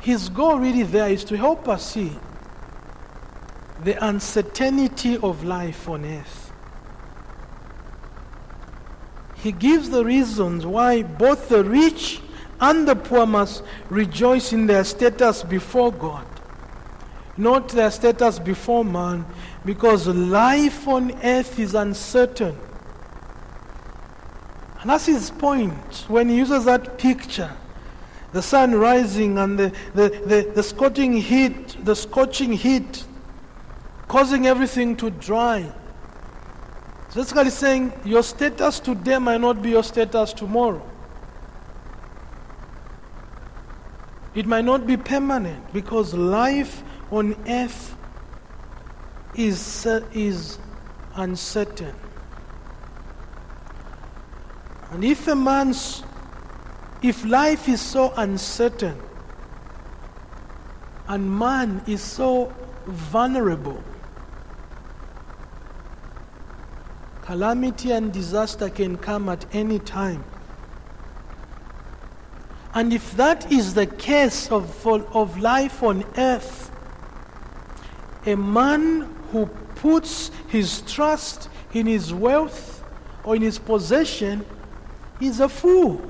His 0.01 0.27
goal 0.27 0.57
really 0.59 0.83
there 0.83 1.09
is 1.09 1.23
to 1.23 1.37
help 1.37 1.69
us 1.69 1.93
see 1.93 2.11
the 3.81 3.95
uncertainty 4.05 5.15
of 5.15 5.45
life 5.45 5.87
on 5.87 6.03
earth. 6.03 6.44
He 9.45 9.51
gives 9.51 9.91
the 9.91 10.03
reasons 10.03 10.65
why 10.65 11.03
both 11.03 11.49
the 11.49 11.63
rich 11.63 12.19
and 12.59 12.87
the 12.87 12.95
poor 12.95 13.27
must 13.27 13.61
rejoice 13.91 14.51
in 14.51 14.65
their 14.65 14.83
status 14.83 15.43
before 15.43 15.93
God, 15.93 16.25
not 17.37 17.69
their 17.69 17.91
status 17.91 18.39
before 18.39 18.83
man, 18.83 19.23
because 19.63 20.07
life 20.07 20.87
on 20.87 21.11
earth 21.23 21.59
is 21.59 21.75
uncertain. 21.75 22.57
And 24.81 24.89
that's 24.89 25.05
his 25.05 25.29
point 25.29 26.05
when 26.07 26.27
he 26.27 26.37
uses 26.37 26.65
that 26.65 26.97
picture 26.97 27.55
the 28.31 28.41
sun 28.41 28.73
rising 28.73 29.37
and 29.37 29.59
the, 29.59 29.71
the, 29.93 30.09
the, 30.25 30.51
the 30.55 30.63
scorching 30.63 31.13
heat, 31.13 31.85
the 31.85 31.95
scorching 31.95 32.51
heat 32.51 33.05
causing 34.07 34.47
everything 34.47 34.97
to 34.97 35.11
dry. 35.11 35.71
Basically 37.15 37.49
saying 37.49 37.93
your 38.03 38.21
status 38.23 38.81
today 38.81 39.17
might 39.19 39.39
not 39.39 39.61
be 39.61 39.69
your 39.69 39.83
status 39.83 40.33
tomorrow. 40.33 40.85
It 44.35 44.45
might 44.45 44.65
not 44.65 44.85
be 44.85 44.97
permanent 44.97 45.71
because 45.71 46.13
life 46.13 46.83
on 47.09 47.37
earth 47.47 47.95
is, 49.33 49.85
uh, 49.85 50.05
is 50.13 50.59
uncertain. 51.15 51.95
And 54.91 55.05
if 55.05 55.29
a 55.29 55.35
man's, 55.35 56.03
if 57.01 57.23
life 57.23 57.69
is 57.69 57.79
so 57.79 58.13
uncertain, 58.17 59.01
and 61.07 61.39
man 61.39 61.81
is 61.87 62.01
so 62.01 62.53
vulnerable, 62.85 63.81
calamity 67.25 67.91
and 67.91 68.13
disaster 68.13 68.69
can 68.69 68.97
come 68.97 69.29
at 69.29 69.45
any 69.53 69.79
time. 69.79 70.23
And 72.75 72.93
if 72.93 73.15
that 73.17 73.51
is 73.51 73.73
the 73.73 73.87
case 73.87 74.51
of, 74.51 74.85
of 74.85 75.39
life 75.39 75.81
on 75.81 76.03
earth, 76.17 76.71
a 78.25 78.35
man 78.35 79.09
who 79.31 79.47
puts 79.75 80.29
his 80.49 80.81
trust 80.81 81.49
in 81.73 81.87
his 81.87 82.13
wealth 82.13 82.83
or 83.23 83.35
in 83.35 83.41
his 83.41 83.57
possession 83.57 84.45
is 85.19 85.39
a 85.39 85.49
fool. 85.49 86.01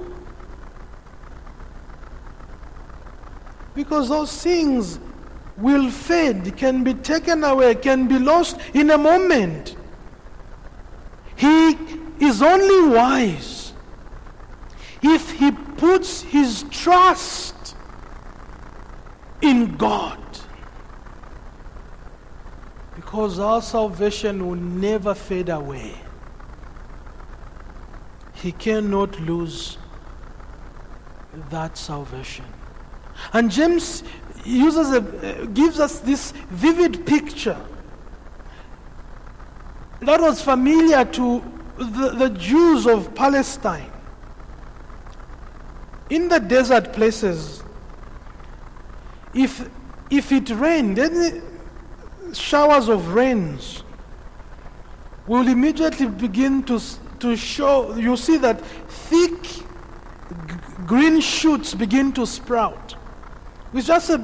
Because 3.73 4.09
those 4.09 4.41
things 4.41 4.99
will 5.57 5.89
fade, 5.89 6.57
can 6.57 6.83
be 6.83 6.93
taken 6.93 7.43
away, 7.43 7.75
can 7.75 8.07
be 8.07 8.19
lost 8.19 8.57
in 8.73 8.89
a 8.89 8.97
moment. 8.97 9.75
He 11.35 11.77
is 12.19 12.41
only 12.41 12.95
wise 12.95 13.73
if 15.01 15.31
he 15.31 15.51
puts 15.51 16.21
his 16.21 16.63
trust 16.71 17.75
in 19.41 19.75
God. 19.75 20.19
Because 22.95 23.39
our 23.39 23.61
salvation 23.61 24.47
will 24.47 24.55
never 24.55 25.13
fade 25.13 25.49
away. 25.49 25.93
He 28.33 28.51
cannot 28.51 29.19
lose 29.19 29.77
that 31.49 31.77
salvation. 31.77 32.45
And 33.33 33.51
James 33.51 34.03
uses 34.43 34.91
a, 34.91 34.97
uh, 34.97 35.45
gives 35.45 35.79
us 35.79 35.99
this 35.99 36.31
vivid 36.49 37.05
picture 37.05 37.59
that 40.05 40.21
was 40.21 40.41
familiar 40.41 41.05
to 41.05 41.43
the, 41.77 42.09
the 42.11 42.29
Jews 42.29 42.87
of 42.87 43.13
Palestine. 43.15 43.91
In 46.09 46.29
the 46.29 46.39
desert 46.39 46.93
places, 46.93 47.63
if, 49.33 49.69
if 50.09 50.31
it 50.31 50.49
rained, 50.51 50.99
any 50.99 51.41
showers 52.33 52.87
of 52.87 53.13
rains 53.13 53.83
will 55.27 55.47
immediately 55.47 56.07
begin 56.07 56.63
to, 56.63 56.79
to 57.19 57.35
show, 57.35 57.95
you 57.95 58.15
see 58.15 58.37
that 58.37 58.61
thick 58.61 59.65
green 60.85 61.19
shoots 61.19 61.73
begin 61.73 62.11
to 62.13 62.25
sprout. 62.25 62.95
With 63.73 63.85
just 63.87 64.09
a 64.09 64.17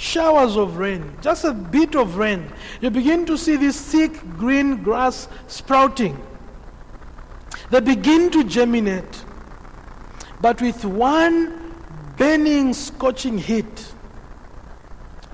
showers 0.00 0.56
of 0.56 0.78
rain, 0.78 1.14
just 1.20 1.44
a 1.44 1.52
bit 1.52 1.94
of 1.94 2.16
rain, 2.16 2.50
you 2.80 2.88
begin 2.88 3.26
to 3.26 3.36
see 3.36 3.56
this 3.56 3.78
thick 3.80 4.12
green 4.38 4.82
grass 4.82 5.28
sprouting. 5.46 6.18
They 7.68 7.80
begin 7.80 8.30
to 8.30 8.42
germinate. 8.42 9.24
But 10.40 10.62
with 10.62 10.84
one 10.86 11.74
burning, 12.16 12.72
scorching 12.72 13.36
heat, 13.36 13.92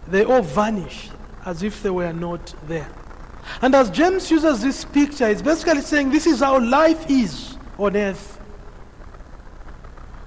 they 0.09 0.25
all 0.25 0.43
vanish 0.43 1.11
as 1.45 1.63
if 1.63 1.83
they 1.83 1.91
were 1.91 2.13
not 2.13 2.53
there. 2.67 2.89
And 3.63 3.73
as 3.75 3.89
James 3.91 4.29
uses 4.31 4.63
this 4.63 4.85
picture, 4.85 5.29
it's 5.29 5.43
basically 5.43 5.83
saying 5.83 6.11
this 6.11 6.27
is 6.27 6.41
how 6.41 6.59
life 6.59 7.09
is 7.09 7.57
on 7.79 7.97
earth. 7.97 8.37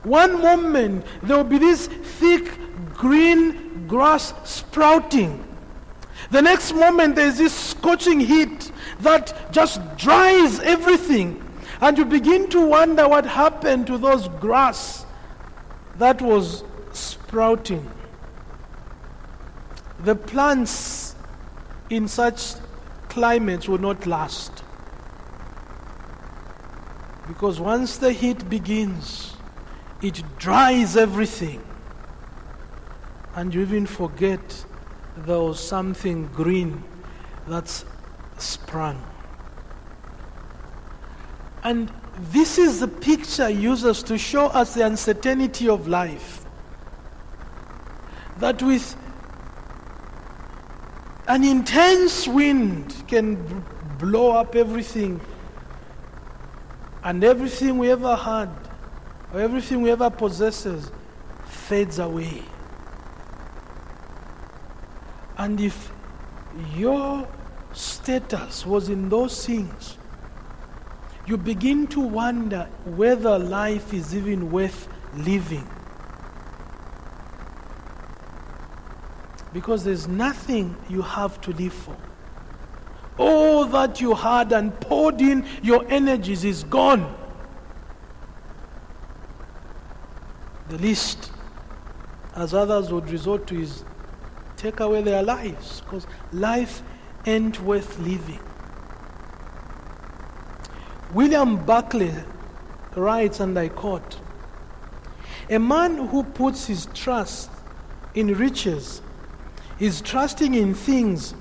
One 0.04 0.42
moment, 0.42 1.06
there 1.22 1.36
will 1.36 1.44
be 1.44 1.58
this 1.58 1.88
thick 1.88 2.58
green 2.94 3.69
grass 3.90 4.34
sprouting. 4.46 5.44
The 6.32 6.42
next 6.42 6.74
moment, 6.74 7.16
there's 7.16 7.38
this 7.38 7.54
scorching 7.54 8.20
heat 8.20 8.72
that 9.02 9.52
just 9.52 9.82
dries 9.98 10.60
everything. 10.60 11.44
And 11.82 11.98
you 11.98 12.06
begin 12.06 12.50
to 12.50 12.62
wonder 12.66 13.08
what 13.08 13.26
happened 13.26 13.88
to 13.88 13.98
those 13.98 14.28
grass 14.40 15.06
that 15.98 16.22
was 16.22 16.64
sprouting. 16.94 17.90
The 20.04 20.16
plants 20.16 21.16
in 21.90 22.08
such 22.08 22.54
climates 23.10 23.68
will 23.68 23.80
not 23.80 24.06
last. 24.06 24.64
Because 27.28 27.60
once 27.60 27.98
the 27.98 28.12
heat 28.12 28.50
begins, 28.50 29.36
it 30.02 30.24
dries 30.38 30.96
everything. 30.98 31.62
And 33.36 33.54
you 33.54 33.62
even 33.62 33.86
forget 33.86 34.66
there 35.18 35.40
was 35.40 35.60
something 35.60 36.28
green 36.28 36.84
that's 37.48 37.86
sprung. 38.38 39.02
And 41.64 41.92
this 42.32 42.58
is 42.58 42.80
the 42.80 42.88
picture 42.88 43.50
uses 43.50 44.04
to 44.04 44.18
show 44.18 44.48
us 44.48 44.74
the 44.74 44.86
uncertainty 44.86 45.70
of 45.70 45.88
life. 45.88 46.46
That 48.40 48.62
with 48.62 48.96
an 51.28 51.44
intense 51.44 52.28
wind 52.28 53.04
can 53.08 53.64
blow 54.00 54.32
up 54.32 54.56
everything, 54.56 55.22
and 57.04 57.24
everything 57.24 57.78
we 57.78 57.92
ever 57.92 58.16
had, 58.16 58.50
or 59.34 59.42
everything 59.42 59.82
we 59.82 59.92
ever 59.92 60.10
possesses, 60.10 60.92
fades 61.46 62.00
away. 62.00 62.42
And 65.40 65.62
if 65.62 65.90
your 66.76 67.26
status 67.72 68.66
was 68.66 68.90
in 68.90 69.08
those 69.08 69.46
things, 69.46 69.98
you 71.26 71.38
begin 71.38 71.88
to 71.88 72.02
wonder 72.02 72.68
whether 72.84 73.40
life 73.40 73.94
is 73.94 74.14
even 74.14 74.52
worth 74.52 74.90
living. 75.16 75.66
Because 79.54 79.86
there's 79.86 80.10
nothing 80.10 80.76
you 80.90 81.02
have 81.02 81.40
to 81.42 81.54
live 81.54 81.74
for. 81.74 81.96
All 83.18 83.64
that 83.66 84.02
you 84.02 84.16
had 84.16 84.52
and 84.52 84.78
poured 84.82 85.22
in 85.22 85.46
your 85.64 85.86
energies 85.88 86.44
is 86.44 86.66
gone. 86.66 87.16
The 90.68 90.78
least, 90.80 91.32
as 92.36 92.54
others 92.54 92.92
would 92.92 93.10
resort 93.10 93.48
to, 93.48 93.62
is 93.62 93.86
take 94.60 94.82
away 94.82 95.02
their 95.02 95.24
lives 95.24 95.82
because 95.82 96.06
life 96.34 96.82
ain't 97.26 97.62
worth 97.62 97.98
living. 98.00 98.40
William 101.14 101.66
Barclay 101.66 102.14
writes, 102.96 103.40
and 103.40 103.58
I 103.58 103.70
quote 103.70 104.20
A 105.50 105.58
man 105.58 106.10
who 106.10 106.24
puts 106.24 106.68
his 106.68 106.88
trust 106.94 107.50
in 108.14 108.36
riches 108.36 109.02
is 109.80 110.02
trusting 110.02 110.54
in 110.54 110.74
things 110.74 111.32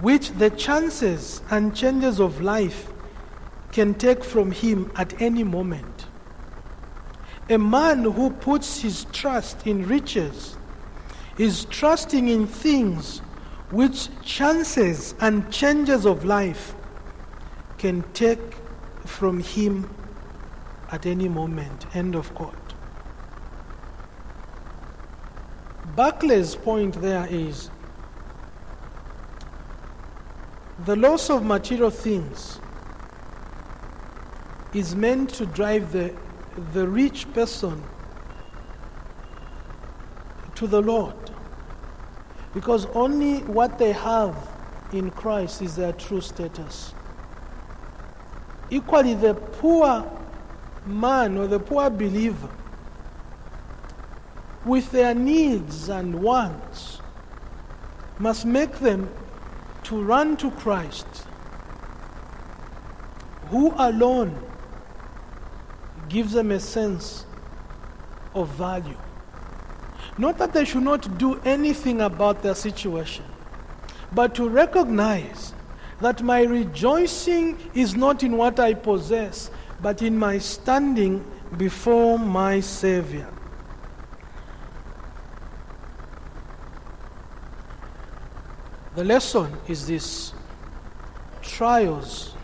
which 0.00 0.30
the 0.30 0.48
chances 0.50 1.42
and 1.50 1.76
changes 1.76 2.18
of 2.18 2.40
life 2.40 2.88
can 3.70 3.94
take 3.94 4.24
from 4.24 4.50
him 4.50 4.90
at 4.96 5.20
any 5.20 5.44
moment. 5.44 6.06
A 7.50 7.58
man 7.58 8.04
who 8.04 8.30
puts 8.30 8.80
his 8.80 9.04
trust 9.12 9.66
in 9.66 9.86
riches 9.86 10.56
is 11.38 11.64
trusting 11.66 12.28
in 12.28 12.46
things 12.46 13.18
which 13.70 14.08
chances 14.22 15.14
and 15.20 15.50
changes 15.50 16.04
of 16.04 16.24
life 16.24 16.74
can 17.78 18.02
take 18.12 18.54
from 19.06 19.40
him 19.40 19.88
at 20.90 21.06
any 21.06 21.28
moment. 21.28 21.86
End 21.94 22.14
of 22.14 22.34
quote. 22.34 22.54
Barclay's 25.96 26.54
point 26.54 27.00
there 27.00 27.26
is 27.30 27.70
the 30.84 30.96
loss 30.96 31.30
of 31.30 31.44
material 31.44 31.90
things 31.90 32.58
is 34.74 34.96
meant 34.96 35.30
to 35.30 35.46
drive 35.46 35.92
the, 35.92 36.14
the 36.72 36.88
rich 36.88 37.30
person 37.34 37.82
to 40.56 40.66
the 40.66 40.80
Lord. 40.80 41.14
Because 42.54 42.86
only 42.94 43.38
what 43.40 43.78
they 43.78 43.92
have 43.92 44.36
in 44.92 45.10
Christ 45.10 45.62
is 45.62 45.76
their 45.76 45.92
true 45.92 46.20
status. 46.20 46.94
Equally, 48.70 49.14
the 49.14 49.34
poor 49.34 50.10
man 50.86 51.38
or 51.38 51.46
the 51.46 51.58
poor 51.58 51.88
believer, 51.90 52.48
with 54.64 54.90
their 54.90 55.14
needs 55.14 55.88
and 55.88 56.22
wants, 56.22 57.00
must 58.18 58.44
make 58.44 58.78
them 58.78 59.08
to 59.84 60.00
run 60.00 60.36
to 60.36 60.50
Christ, 60.52 61.06
who 63.48 63.72
alone 63.76 64.36
gives 66.08 66.32
them 66.32 66.50
a 66.50 66.60
sense 66.60 67.26
of 68.34 68.48
value. 68.50 68.96
Not 70.18 70.38
that 70.38 70.52
they 70.52 70.64
should 70.64 70.82
not 70.82 71.18
do 71.18 71.40
anything 71.44 72.00
about 72.00 72.42
their 72.42 72.54
situation, 72.54 73.24
but 74.12 74.34
to 74.34 74.48
recognize 74.48 75.54
that 76.00 76.22
my 76.22 76.42
rejoicing 76.42 77.58
is 77.74 77.96
not 77.96 78.22
in 78.22 78.36
what 78.36 78.60
I 78.60 78.74
possess, 78.74 79.50
but 79.80 80.02
in 80.02 80.18
my 80.18 80.38
standing 80.38 81.24
before 81.56 82.18
my 82.18 82.60
Savior. 82.60 83.28
The 88.94 89.04
lesson 89.04 89.56
is 89.68 89.86
this 89.86 90.34
trials 91.40 92.34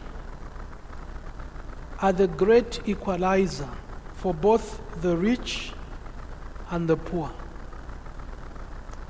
are 2.01 2.12
the 2.12 2.27
great 2.27 2.81
equalizer 2.87 3.69
for 4.14 4.33
both 4.33 4.81
the 5.03 5.16
rich 5.16 5.73
and 6.71 6.89
the 6.89 6.97
poor. 6.97 7.31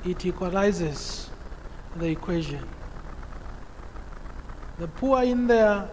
It 0.04 0.24
equalizes 0.24 1.30
the 1.96 2.06
equation. 2.06 2.66
The 4.78 4.86
poor, 4.86 5.22
in 5.22 5.46
their 5.48 5.88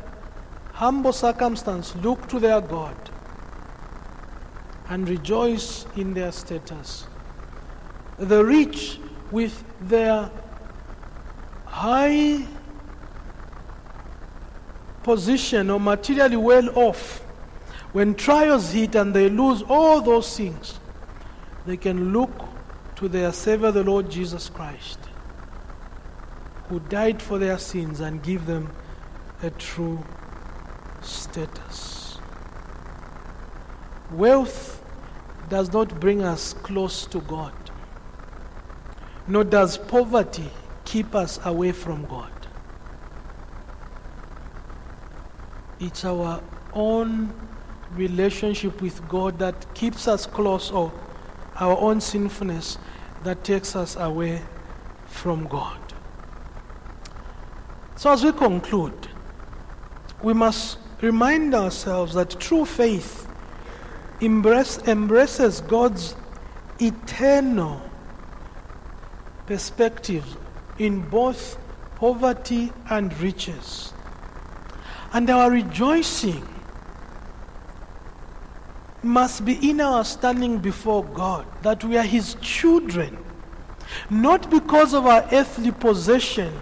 humble 0.73 1.13
circumstance, 1.13 1.95
look 1.97 2.27
to 2.29 2.39
their 2.39 2.61
God 2.61 2.95
and 4.89 5.09
rejoice 5.09 5.85
in 5.95 6.13
their 6.13 6.31
status. 6.31 7.07
The 8.17 8.45
rich, 8.45 8.99
with 9.31 9.63
their 9.81 10.29
high 11.65 12.45
position 15.03 15.69
or 15.71 15.79
materially 15.79 16.37
well 16.37 16.69
off, 16.77 17.19
when 17.91 18.13
trials 18.13 18.71
hit 18.71 18.95
and 18.95 19.13
they 19.13 19.29
lose 19.29 19.63
all 19.63 20.01
those 20.01 20.37
things, 20.37 20.79
they 21.65 21.77
can 21.77 22.13
look 22.13 22.54
to 22.95 23.07
their 23.07 23.31
Savior, 23.31 23.71
the 23.71 23.83
Lord 23.83 24.09
Jesus 24.09 24.49
Christ 24.49 24.99
who 26.69 26.79
died 26.79 27.21
for 27.21 27.37
their 27.37 27.57
sins 27.57 27.99
and 27.99 28.23
give 28.23 28.45
them 28.45 28.71
a 29.43 29.49
true 29.51 30.03
status. 31.01 32.17
Wealth 34.11 34.83
does 35.49 35.71
not 35.71 35.99
bring 35.99 36.23
us 36.23 36.53
close 36.53 37.05
to 37.07 37.21
God, 37.21 37.53
nor 39.27 39.43
does 39.43 39.77
poverty 39.77 40.49
keep 40.85 41.13
us 41.13 41.39
away 41.45 41.71
from 41.71 42.05
God. 42.05 42.31
It's 45.79 46.05
our 46.05 46.41
own 46.73 47.31
relationship 47.93 48.81
with 48.81 49.07
God 49.07 49.37
that 49.39 49.73
keeps 49.75 50.07
us 50.07 50.25
close, 50.25 50.71
or 50.71 50.91
our 51.57 51.77
own 51.77 52.01
sinfulness 52.01 52.77
that 53.23 53.43
takes 53.43 53.75
us 53.75 53.95
away 53.95 54.41
from 55.07 55.47
God. 55.47 55.79
So, 57.95 58.11
as 58.11 58.23
we 58.23 58.31
conclude, 58.33 59.07
we 60.21 60.33
must 60.33 60.77
remind 61.01 61.55
ourselves 61.55 62.13
that 62.13 62.39
true 62.39 62.65
faith 62.65 63.27
embrace, 64.21 64.77
embraces 64.87 65.61
God's 65.61 66.15
eternal 66.79 67.81
perspective 69.45 70.25
in 70.77 71.01
both 71.09 71.57
poverty 71.95 72.71
and 72.89 73.17
riches. 73.19 73.93
And 75.13 75.29
our 75.29 75.49
rejoicing 75.49 76.45
must 79.05 79.45
be 79.45 79.69
in 79.69 79.79
our 79.79 80.03
standing 80.03 80.57
before 80.57 81.03
God, 81.03 81.45
that 81.61 81.83
we 81.83 81.97
are 81.97 82.03
His 82.03 82.35
children, 82.41 83.17
not 84.09 84.49
because 84.49 84.93
of 84.93 85.05
our 85.05 85.27
earthly 85.31 85.71
possession 85.71 86.53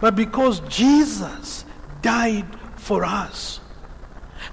but 0.00 0.14
because 0.14 0.60
Jesus 0.68 1.64
died 2.02 2.46
for 2.76 3.04
us. 3.04 3.60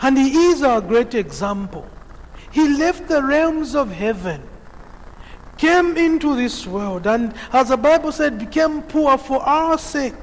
And 0.01 0.17
He 0.17 0.47
is 0.47 0.63
our 0.63 0.81
great 0.81 1.13
example. 1.13 1.87
He 2.51 2.67
left 2.67 3.07
the 3.07 3.23
realms 3.23 3.75
of 3.75 3.91
heaven, 3.91 4.41
came 5.57 5.97
into 5.97 6.35
this 6.35 6.65
world, 6.65 7.07
and 7.07 7.33
as 7.51 7.69
the 7.69 7.77
Bible 7.77 8.11
said, 8.11 8.39
became 8.39 8.81
poor 8.83 9.17
for 9.17 9.41
our 9.41 9.77
sake. 9.77 10.13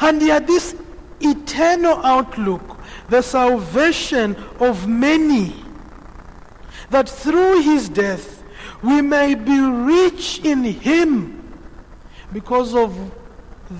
And 0.00 0.20
He 0.20 0.28
had 0.28 0.46
this 0.46 0.74
eternal 1.20 2.04
outlook 2.04 2.78
the 3.08 3.22
salvation 3.22 4.36
of 4.60 4.86
many, 4.86 5.54
that 6.90 7.08
through 7.08 7.62
his 7.62 7.88
death 7.88 8.42
we 8.82 9.00
may 9.00 9.34
be 9.34 9.58
rich 9.58 10.40
in 10.44 10.62
him 10.62 11.34
because 12.32 12.74
of 12.74 13.12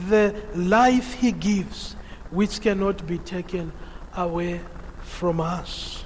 the 0.09 0.35
life 0.55 1.14
he 1.14 1.33
gives, 1.33 1.95
which 2.31 2.61
cannot 2.61 3.07
be 3.07 3.18
taken 3.18 3.72
away 4.16 4.61
from 5.03 5.41
us. 5.41 6.05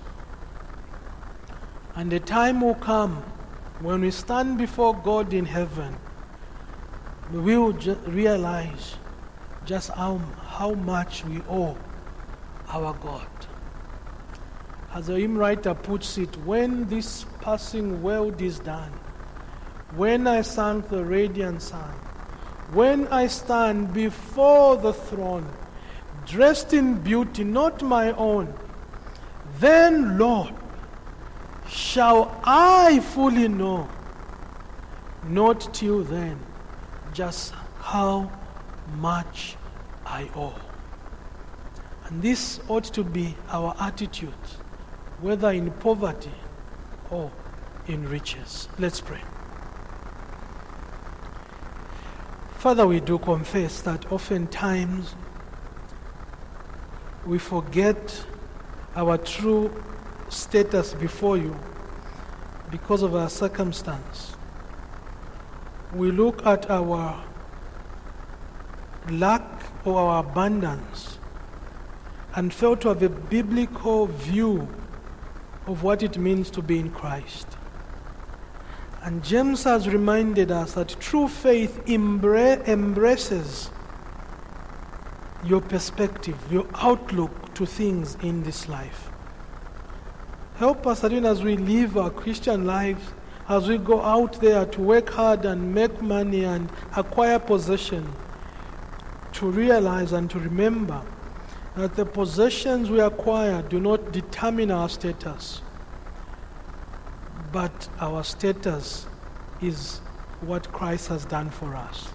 And 1.95 2.11
the 2.11 2.21
time 2.21 2.61
will 2.61 2.75
come 2.75 3.23
when 3.81 4.01
we 4.01 4.11
stand 4.11 4.59
before 4.59 4.95
God 4.95 5.33
in 5.33 5.45
heaven, 5.45 5.97
we 7.33 7.57
will 7.59 7.73
ju- 7.73 7.99
realize 8.07 8.97
just 9.65 9.91
how, 9.91 10.19
how 10.47 10.73
much 10.73 11.25
we 11.25 11.41
owe 11.49 11.77
our 12.73 12.95
God. 12.95 13.27
As 14.95 15.07
the 15.07 15.19
hymn 15.19 15.39
writer 15.39 15.75
puts 15.75 16.19
it, 16.19 16.35
when 16.39 16.89
this 16.89 17.25
passing 17.41 18.03
world 18.03 18.41
is 18.41 18.59
done, 18.59 18.91
when 19.95 20.27
I 20.27 20.43
sang 20.43 20.83
the 20.83 21.05
radiant 21.05 21.63
sun, 21.63 21.93
when 22.73 23.07
I 23.09 23.27
stand 23.27 23.93
before 23.93 24.77
the 24.77 24.93
throne, 24.93 25.47
dressed 26.27 26.73
in 26.73 27.01
beauty 27.01 27.45
not 27.45 27.83
my 27.83 28.13
own, 28.13 28.53
then, 29.59 30.19
Lord, 30.19 30.55
shall 31.69 32.41
I 32.45 33.01
fully 33.01 33.49
know, 33.49 33.89
not 35.25 35.75
till 35.75 36.03
then, 36.05 36.39
just 37.13 37.53
how 37.81 38.31
much 38.97 39.57
I 40.07 40.29
owe. 40.35 40.62
And 42.13 42.21
this 42.21 42.61
ought 42.69 42.85
to 42.85 43.03
be 43.03 43.35
our 43.49 43.75
attitude, 43.81 44.35
whether 45.23 45.51
in 45.51 45.71
poverty 45.71 46.31
or 47.11 47.31
in 47.89 48.07
riches. 48.07 48.69
Let's 48.79 49.01
pray. 49.01 49.23
Father, 52.59 52.87
we 52.87 53.01
do 53.01 53.17
confess 53.19 53.81
that 53.81 54.13
oftentimes 54.13 55.15
we 57.25 57.39
forget 57.39 58.27
our 58.95 59.17
true 59.17 59.73
status 60.29 60.93
before 60.93 61.39
you 61.39 61.59
because 62.71 63.03
of 63.03 63.17
our 63.17 63.31
circumstance. 63.31 64.37
We 65.95 66.11
look 66.11 66.45
at 66.45 66.71
our 66.71 67.25
lack 69.09 69.43
or 69.87 69.99
our 69.99 70.21
abundance 70.21 71.12
and 72.35 72.53
fail 72.53 72.77
to 72.77 72.89
have 72.89 73.03
a 73.03 73.09
biblical 73.09 74.07
view 74.07 74.69
of 75.67 75.83
what 75.83 76.03
it 76.03 76.17
means 76.17 76.51
to 76.51 76.63
be 76.63 76.79
in 76.79 76.91
Christ. 76.91 77.47
And 79.03 79.23
James 79.25 79.65
has 79.65 79.89
reminded 79.89 80.51
us 80.51 80.75
that 80.75 80.97
true 81.01 81.29
faith 81.29 81.83
embra- 81.87 82.67
embraces 82.69 83.71
your 85.45 85.61
perspective, 85.61 86.37
your 86.51 86.67
outlook 86.75 87.55
to 87.55 87.67
things 87.67 88.17
in 88.23 88.45
this 88.45 88.69
life. 88.69 89.11
Help 90.57 90.87
us 90.87 91.01
that 91.01 91.11
even 91.11 91.27
as 91.27 91.43
we 91.43 91.57
live 91.57 91.97
our 91.97 92.11
Christian 92.11 92.65
lives, 92.65 93.03
as 93.49 93.69
we 93.69 93.77
go 93.77 94.01
out 94.01 94.41
there 94.41 94.65
to 94.67 94.81
work 94.81 95.11
hard 95.11 95.45
and 95.45 95.75
make 95.75 96.01
money 96.01 96.45
and 96.45 96.71
acquire 96.97 97.41
possession, 97.41 98.13
to 99.33 99.51
realize 99.51 100.13
and 100.13 100.31
to 100.31 100.39
remember 100.39 101.03
that 101.77 101.97
the 101.97 102.05
possessions 102.05 102.91
we 102.91 103.01
acquire 103.01 103.63
do 103.63 103.81
not 103.81 104.13
determine 104.13 104.71
our 104.71 104.89
status 104.89 105.63
but 107.53 107.89
our 108.01 108.25
status 108.25 109.07
is 109.61 109.99
what 110.41 110.73
Christ 110.73 111.09
has 111.09 111.25
done 111.27 111.51
for 111.51 111.77
us. 111.77 112.09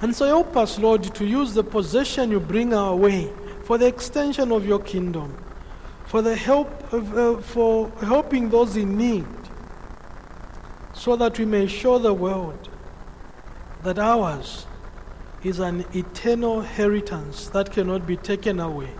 And 0.00 0.14
so 0.14 0.26
help 0.26 0.56
us, 0.56 0.78
Lord, 0.78 1.02
to 1.02 1.26
use 1.26 1.52
the 1.52 1.64
possession 1.64 2.30
you 2.30 2.40
bring 2.40 2.72
our 2.72 2.94
way 2.94 3.30
for 3.64 3.76
the 3.76 3.86
extension 3.86 4.52
of 4.52 4.64
your 4.64 4.78
kingdom, 4.78 5.36
for 6.06 6.22
the 6.22 6.36
help 6.36 6.92
of, 6.92 7.16
uh, 7.16 7.40
for 7.40 7.90
helping 8.00 8.48
those 8.48 8.76
in 8.76 8.96
need, 8.96 9.26
so 10.94 11.16
that 11.16 11.38
we 11.38 11.44
may 11.44 11.66
show 11.66 11.98
the 11.98 12.14
world 12.14 12.68
that 13.82 13.98
ours 13.98 14.66
is 15.42 15.58
an 15.58 15.84
eternal 15.94 16.60
inheritance 16.60 17.48
that 17.48 17.72
cannot 17.72 18.06
be 18.06 18.16
taken 18.16 18.60
away, 18.60 18.90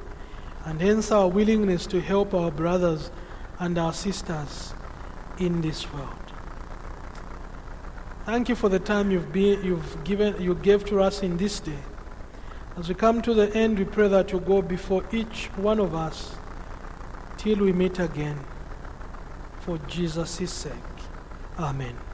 and 0.64 0.80
hence 0.80 1.10
our 1.10 1.28
willingness 1.28 1.86
to 1.86 2.00
help 2.00 2.34
our 2.34 2.50
brothers 2.50 3.10
and 3.58 3.76
our 3.78 3.92
sisters 3.92 4.72
in 5.38 5.60
this 5.60 5.92
world. 5.92 6.08
Thank 8.26 8.48
you 8.48 8.54
for 8.54 8.68
the 8.68 8.78
time 8.78 9.10
you've, 9.10 9.32
been, 9.32 9.62
you've 9.64 10.04
given, 10.04 10.40
you 10.40 10.54
gave 10.54 10.84
to 10.86 11.00
us 11.00 11.22
in 11.22 11.36
this 11.36 11.60
day. 11.60 11.78
As 12.76 12.88
we 12.88 12.94
come 12.94 13.20
to 13.22 13.34
the 13.34 13.54
end, 13.54 13.78
we 13.78 13.84
pray 13.84 14.08
that 14.08 14.32
you 14.32 14.40
go 14.40 14.62
before 14.62 15.04
each 15.12 15.46
one 15.56 15.80
of 15.80 15.94
us 15.94 16.34
till 17.36 17.58
we 17.58 17.72
meet 17.72 17.98
again. 17.98 18.38
For 19.60 19.78
Jesus' 19.88 20.50
sake. 20.50 20.72
Amen. 21.58 22.09